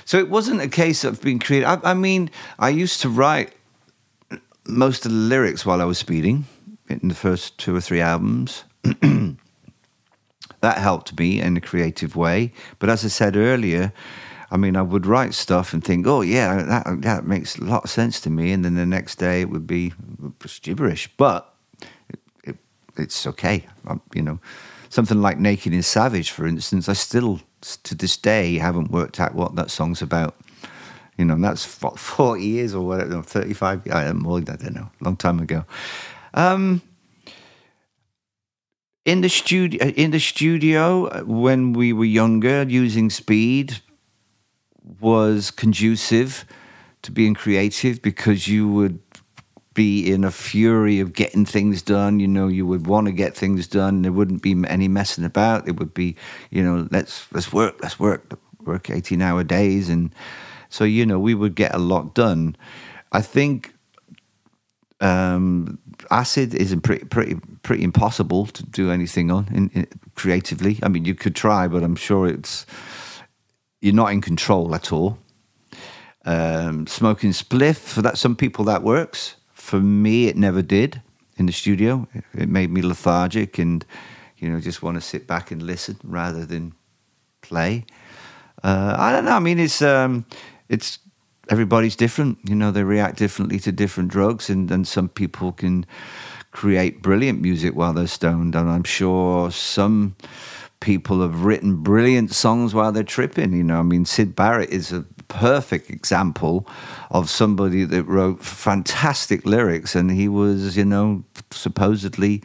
[0.04, 1.68] So it wasn't a case of being creative.
[1.68, 2.30] I, I mean,
[2.60, 3.52] I used to write
[4.66, 6.44] most of the lyrics while I was speeding
[6.88, 8.62] in the first two or three albums.
[10.60, 12.52] that helped me in a creative way.
[12.78, 13.92] But as I said earlier,
[14.50, 17.84] I mean, I would write stuff and think, oh, yeah, that, that makes a lot
[17.84, 18.52] of sense to me.
[18.52, 19.92] And then the next day it would be
[20.62, 21.08] gibberish.
[21.16, 21.54] But
[22.08, 22.56] it, it,
[22.96, 23.66] it's okay.
[23.86, 24.40] Um, you know,
[24.88, 27.40] something like Naked and Savage, for instance, I still,
[27.84, 30.34] to this day, haven't worked out what that song's about.
[31.16, 35.16] You know, that's what, 40 years or whatever, 35, I know, I don't know, long
[35.16, 35.64] time ago.
[36.34, 36.82] Um,
[39.10, 43.80] in the studio, in the studio, uh, when we were younger, using speed
[45.00, 46.44] was conducive
[47.02, 49.00] to being creative because you would
[49.74, 52.20] be in a fury of getting things done.
[52.20, 54.02] You know, you would want to get things done.
[54.02, 55.66] There wouldn't be any messing about.
[55.66, 56.14] It would be,
[56.50, 60.14] you know, let's let's work, let's work, work eighteen hour days, and
[60.68, 62.56] so you know we would get a lot done.
[63.10, 63.74] I think
[65.00, 65.80] um,
[66.12, 70.78] acid is a pretty pretty pretty impossible to do anything on in, in, creatively.
[70.82, 72.66] I mean, you could try, but I'm sure it's
[73.80, 75.18] you're not in control at all.
[76.24, 79.36] Um, smoking spliff for that some people that works.
[79.52, 81.02] For me, it never did
[81.36, 82.06] in the studio.
[82.34, 83.84] It, made me lethargic and
[84.36, 86.74] you know just want to sit back and listen rather than
[87.40, 87.86] play.
[88.62, 89.32] Uh, I don't know.
[89.32, 90.26] I mean, it's um,
[90.68, 90.98] it's
[91.48, 92.38] everybody's different.
[92.44, 95.86] You know, they react differently to different drugs, and, and some people can
[96.52, 98.54] create brilliant music while they're stoned.
[98.54, 100.16] And I'm sure some
[100.80, 103.52] people have written brilliant songs while they're tripping.
[103.52, 106.66] You know, I mean, Syd Barrett is a perfect example
[107.10, 112.42] of somebody that wrote fantastic lyrics, and he was, you know, supposedly,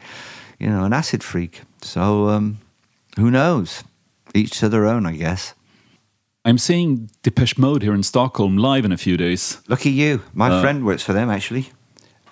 [0.58, 1.62] you know, an acid freak.
[1.82, 2.58] So, um,
[3.16, 3.82] who knows?
[4.34, 5.54] Each to their own, I guess.
[6.44, 9.60] I'm seeing Depeche Mode here in Stockholm live in a few days.
[9.66, 10.22] Lucky you.
[10.32, 11.70] My Uh, friend works for them, actually.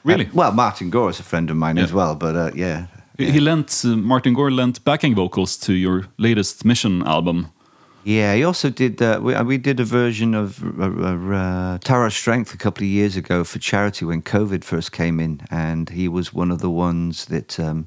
[0.05, 0.26] Really?
[0.26, 1.85] Uh, well, Martin Gore is a friend of mine Yeah.
[1.85, 2.86] as well, but uh, yeah.
[3.18, 7.47] He he lent uh, Martin Gore lent backing vocals to your latest Mission album.
[8.06, 9.01] Yeah, he also did.
[9.01, 13.44] Uh, we, we did a version of uh, uh, Strength a couple of years ago
[13.44, 17.59] for charity when COVID first came in, and he was one of the ones that
[17.59, 17.86] um,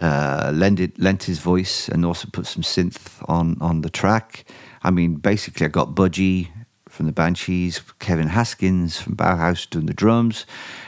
[0.00, 4.44] uh, lended, lent his voice and also put some synth on on the track.
[4.82, 6.48] I mean, basically, I got Budgie
[6.88, 10.46] from the Banshees, Kevin Haskins from Bauhaus doing the drums,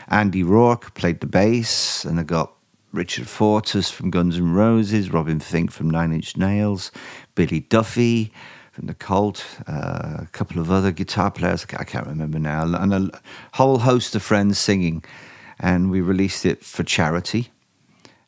[0.09, 2.53] Andy Rourke played the bass, and I got
[2.93, 6.93] Richard Fortus from Guns N' Roses, Robin Finck from Nine Inch Nails,
[7.35, 8.33] Billy Duffy
[8.73, 12.93] from the Cult, uh, a couple of other guitar players, I can't remember now, and
[12.93, 13.21] a
[13.53, 15.05] whole host of friends singing.
[15.61, 17.51] And we released it for charity.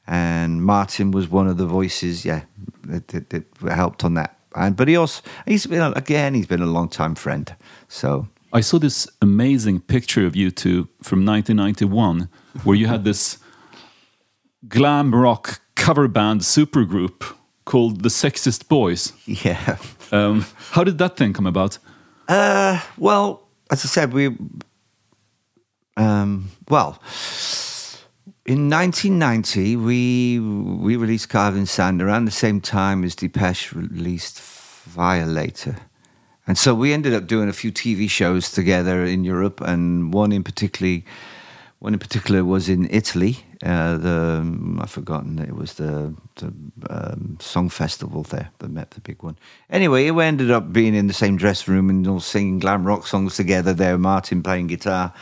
[0.07, 2.43] And Martin was one of the voices, yeah,
[2.85, 4.39] that, that, that helped on that.
[4.55, 7.55] And but he also he's been again he's been a long time friend.
[7.89, 12.31] So I saw this amazing picture of you two from 1991,
[12.65, 13.37] where you had this
[14.67, 19.13] glam rock cover band supergroup called the Sexist Boys.
[19.27, 19.77] yeah,
[20.11, 21.77] Um, how did that thing come about?
[22.29, 24.35] Uh, well, as I said, we,
[25.99, 26.99] um, well,
[28.47, 34.41] in 1990, we we released Carved in Sand around the same time as Depeche released
[34.41, 35.77] Violator.
[36.47, 40.31] And so we ended up doing a few TV shows together in Europe, and one
[40.31, 41.05] in particularly,
[41.81, 43.39] one in particular was in Italy.
[43.65, 46.53] Uh, the um, I've forgotten it was the the
[46.89, 49.37] um, song festival there, the Met, the big one.
[49.71, 53.09] Anyway, we ended up being in the same dressing room and all singing glam rock
[53.09, 53.73] songs together.
[53.73, 55.13] There, Martin playing guitar,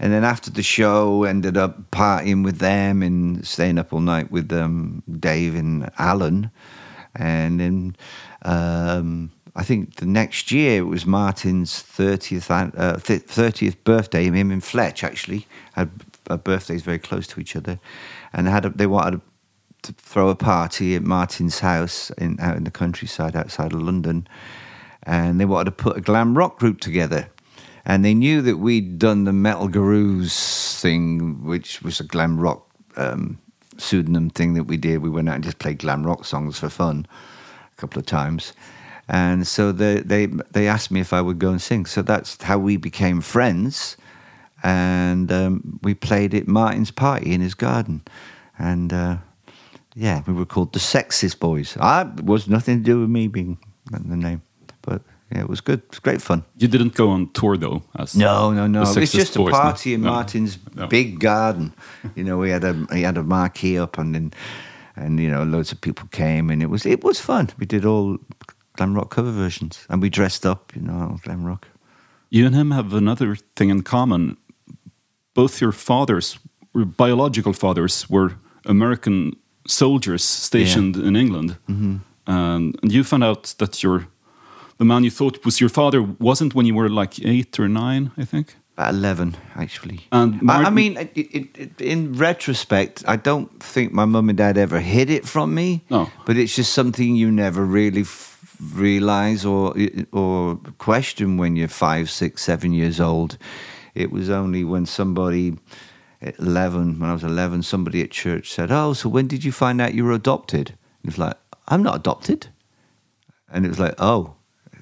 [0.00, 4.32] and then after the show, ended up partying with them and staying up all night
[4.32, 6.50] with um, Dave and Alan,
[7.14, 7.96] and then.
[8.42, 14.24] Um, I think the next year it was Martin's thirtieth uh, thirtieth birthday.
[14.24, 15.90] Him and Fletch actually had
[16.28, 17.78] uh, birthdays very close to each other,
[18.32, 19.20] and they had a, they wanted
[19.82, 24.26] to throw a party at Martin's house in out in the countryside outside of London,
[25.04, 27.28] and they wanted to put a glam rock group together.
[27.86, 32.66] And they knew that we'd done the Metal Gurus thing, which was a glam rock
[32.96, 33.38] um,
[33.76, 35.02] pseudonym thing that we did.
[35.02, 37.06] We went out and just played glam rock songs for fun
[37.72, 38.54] a couple of times.
[39.08, 41.86] And so they, they they asked me if I would go and sing.
[41.86, 43.96] So that's how we became friends.
[44.62, 48.00] And um, we played at Martin's party in his garden.
[48.58, 49.16] And uh,
[49.94, 51.76] yeah, we were called the Sexist Boys.
[51.78, 53.58] I, was nothing to do with me being
[53.90, 54.40] the name.
[54.80, 55.80] But yeah, it was good.
[55.80, 56.44] It was great fun.
[56.56, 57.82] You didn't go on tour though.
[57.94, 58.82] As No, no, no.
[58.82, 59.58] It was just a Boys, no.
[59.60, 60.00] party in.
[60.00, 60.86] Martin's No.
[60.86, 61.72] big garden.
[62.14, 64.32] You know, we had a he had a marquee up, and then
[64.96, 67.50] and you know, loads of people came, and it was it was fun.
[67.58, 68.18] We did all
[68.76, 71.68] glam rock cover versions, and we dressed up, you know, glam rock.
[72.30, 74.36] You and him have another thing in common.
[75.34, 76.38] Both your fathers,
[76.74, 78.32] your biological fathers, were
[78.66, 79.32] American
[79.66, 81.96] soldiers stationed in England, Mm-hmm.
[82.26, 84.06] and, and you found out that your
[84.78, 88.10] the man you thought was your father wasn't when you were like eight or nine,
[88.18, 88.56] I think.
[88.76, 90.00] About eleven, actually.
[90.10, 94.36] And I, I mean, it, it, it, in retrospect, I don't think my mum and
[94.38, 95.84] dad ever hid it from me.
[95.90, 96.08] No.
[96.26, 98.02] but it's just something you never really
[98.72, 99.74] realize or
[100.12, 103.38] or question when you're five, six, seven years old.
[103.94, 105.56] It was only when somebody
[106.20, 109.52] at eleven, when I was eleven, somebody at church said, "Oh, so when did you
[109.52, 111.36] find out you were adopted?" And it was like,
[111.68, 112.48] "I'm not adopted,"
[113.52, 114.34] and it was like, "Oh."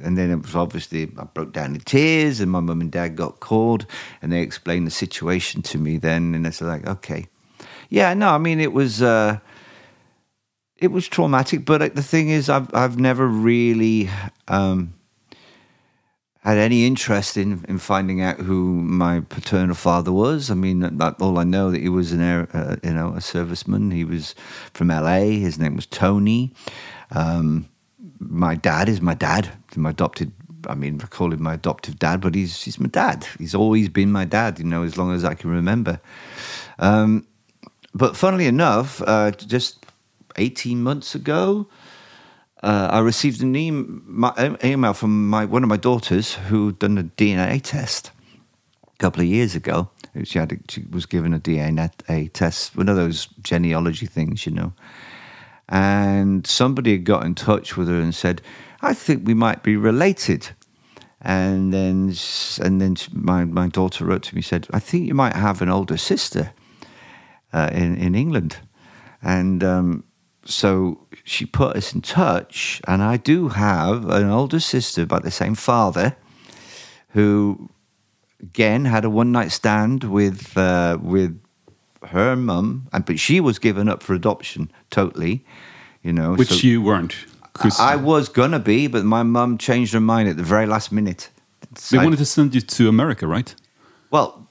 [0.03, 3.15] And then it was obviously I broke down in tears, and my mum and dad
[3.17, 3.87] got called,
[4.21, 5.97] and they explained the situation to me.
[5.97, 7.27] Then, and it's like, okay,
[7.89, 9.39] yeah, no, I mean, it was uh,
[10.83, 14.11] it was traumatic, but like, the thing is, I've I've never really
[14.49, 14.95] um,
[16.41, 20.51] had any interest in in finding out who my paternal father was.
[20.51, 23.21] I mean, that, all I know that he was an air, uh, you know a
[23.21, 23.93] serviceman.
[23.93, 24.35] He was
[24.75, 25.39] from L.A.
[25.39, 26.53] His name was Tony.
[27.13, 27.69] Um,
[28.19, 30.33] my dad is my dad, my adopted.
[30.69, 33.27] I mean, I call him my adoptive dad, but he's he's my dad.
[33.39, 36.01] He's always been my dad, you know, as long as I can remember.
[36.81, 37.27] Um,
[37.95, 39.82] but funnily enough, uh, just
[40.37, 41.69] 18 months ago,
[42.63, 43.69] uh, I received an e-
[44.65, 48.11] email from my, one of my daughters who'd done a DNA test
[48.87, 49.91] a couple of years ago.
[50.25, 54.53] She, had a, she was given a DNA test, one of those genealogy things, you
[54.53, 54.73] know.
[55.69, 58.43] And somebody had got in touch with her and said,
[58.83, 60.51] I think we might be related.
[61.21, 62.15] And then,
[62.61, 65.69] and then my, my daughter wrote to me said, I think you might have an
[65.69, 66.53] older sister
[67.53, 68.59] uh, in in England,
[69.23, 70.05] and um,
[70.45, 72.81] so she put us in touch.
[72.87, 76.17] And I do have an older sister by the same father,
[77.11, 77.69] who
[78.41, 81.41] again had a one night stand with uh, with
[82.09, 85.45] her mum, and but she was given up for adoption totally.
[86.03, 87.15] You know, Which so- you weren't.
[87.79, 91.29] I was gonna be, but my mum changed her mind at the very last minute.
[91.91, 93.55] they I- wanted to send you to America, right?
[94.11, 94.49] well,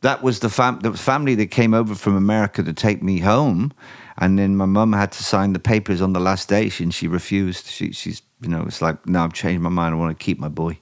[0.00, 3.72] that was the fam- the family that came over from America to take me home,
[4.18, 6.94] and then my mum had to sign the papers on the last day, she- and
[6.94, 7.66] she refused.
[7.66, 9.94] She, she's, you know, it's like, no, I've changed my mind.
[9.94, 10.78] I want to keep my boy,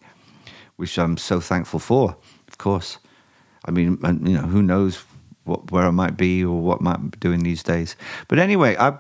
[0.77, 2.17] which I'm so thankful for.
[2.49, 2.99] Of course,
[3.65, 5.05] I mean, you know, who knows
[5.45, 7.97] what where I might be or what I might be doing these days.
[8.29, 8.99] But anyway, I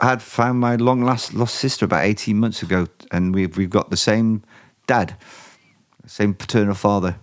[0.00, 3.90] had found my long lost lost sister about 18 months ago, and we've we've got
[3.90, 4.42] the same
[4.86, 5.16] dad,
[6.06, 7.16] same paternal father,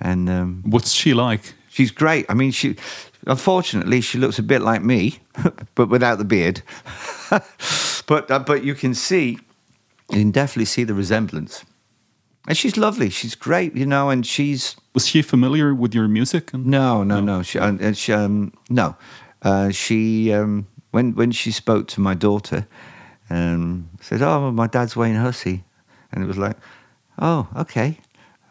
[0.00, 0.28] and.
[0.28, 1.54] Um, What's she like?
[1.70, 2.26] She's great.
[2.28, 2.76] I mean, she
[3.26, 5.20] unfortunately she looks a bit like me,
[5.74, 6.62] but without the beard.
[8.06, 9.38] but uh, but you can see,
[10.10, 11.64] you can definitely see the resemblance.
[12.48, 13.10] And she's lovely.
[13.10, 14.08] She's great, you know.
[14.08, 16.52] And she's Was she familiar with your music?
[16.54, 17.42] And no, no, no.
[17.42, 18.96] She, uh, uh, she um, no.
[19.42, 22.66] Uh, she um, when when she spoke to my daughter,
[23.28, 25.64] um, said, "Oh, my dad's Wayne Hussey,"
[26.12, 26.56] and it was like,
[27.18, 27.98] "Oh, okay,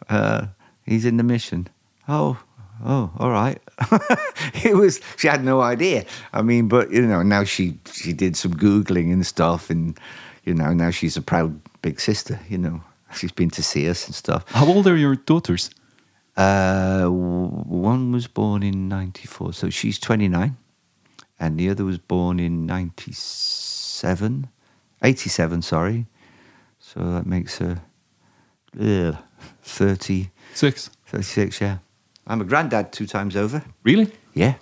[0.08, 0.48] uh,
[0.86, 1.68] he's in the mission."
[2.08, 2.40] Oh,
[2.86, 3.62] oh, all right.
[4.64, 5.02] it was.
[5.18, 6.06] She had no idea.
[6.34, 9.98] I mean, but you know, now she she did some googling and stuff, and
[10.44, 12.40] you know, now she's a proud big sister.
[12.50, 12.84] You know,
[13.14, 14.46] she's been to see us and stuff.
[14.50, 15.70] How old are your daughters?
[16.38, 20.56] Uh, one was born in 94, so she's 29.
[21.38, 24.48] And the other was born in 97,
[25.04, 26.06] 87, sorry.
[26.80, 27.82] So that makes her
[28.80, 29.18] ugh,
[29.64, 30.90] 30, Six.
[31.06, 31.78] 36, yeah.
[32.30, 33.64] I'm a granddad two times over.
[33.84, 34.12] Really?
[34.34, 34.54] Yeah.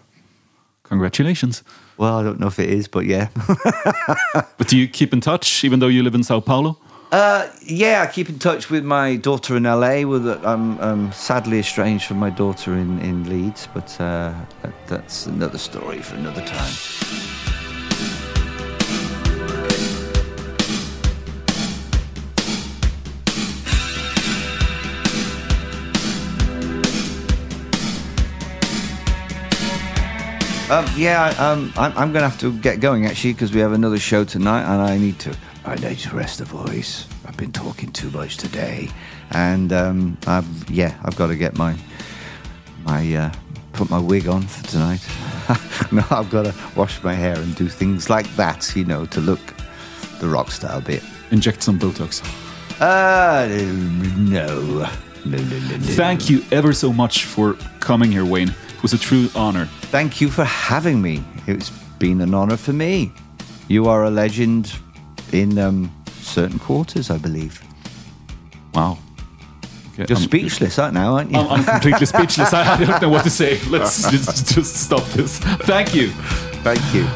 [0.83, 1.63] Congratulations.
[1.97, 3.27] Well, I don't know if it is, but yeah.
[4.57, 6.79] But do you keep in touch even though you live in Sao Paulo?
[7.11, 10.01] Uh, yeah, I keep in touch with my daughter in LA.
[10.01, 15.25] With I'm um, sadly estranged from my daughter in, in Leeds, but uh, that, that's
[15.25, 16.73] another story for another time.
[30.69, 33.71] Um, yeah, um, I'm, I'm going to have to get going actually because we have
[33.71, 35.33] another show tonight, and I need to.
[35.63, 37.07] I need to rest the voice.
[37.25, 38.89] I've been talking too much today,
[39.31, 41.73] and um, I've yeah, I've got to get my
[42.83, 43.33] my uh,
[43.71, 45.07] put my wig on for tonight.
[45.93, 49.21] no, I've got to wash my hair and do things like that, you know, to
[49.21, 49.39] look
[50.19, 51.03] the rock star bit.
[51.31, 52.21] Inject some Botox.
[52.81, 53.47] Uh,
[54.17, 54.85] no,
[55.25, 55.77] no, no, no, no.
[55.95, 58.53] Thank you ever so much for coming here, Wayne.
[58.77, 59.65] It was a true honor.
[59.91, 61.23] Thank you for having me.
[61.47, 63.11] It's been an honor for me.
[63.67, 64.71] you are a legend
[65.33, 65.91] in um,
[66.21, 67.61] certain quarters, I believe.
[68.73, 68.99] Wow.
[69.93, 71.37] Okay, You're I'm- speechless right now, aren't you?
[71.39, 72.53] I'm, I'm completely speechless.
[72.53, 73.59] I, I don't know what to say.
[73.69, 75.39] Let's just, just stop this.
[75.39, 76.09] Thank you.
[76.63, 77.07] Thank you.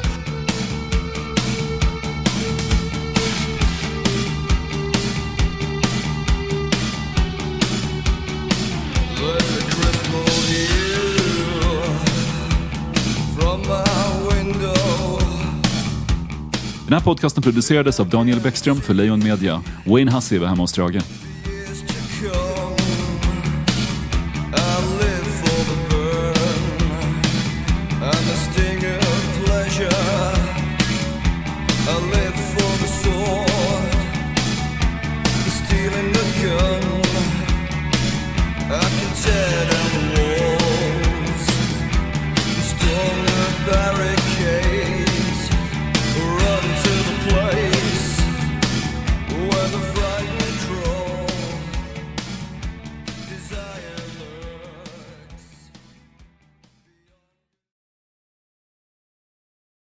[16.92, 19.64] Den här podcasten producerades av Daniel Bäckström för Lejon Media.
[19.86, 21.02] Wayne Hussey var hemma hos Drage.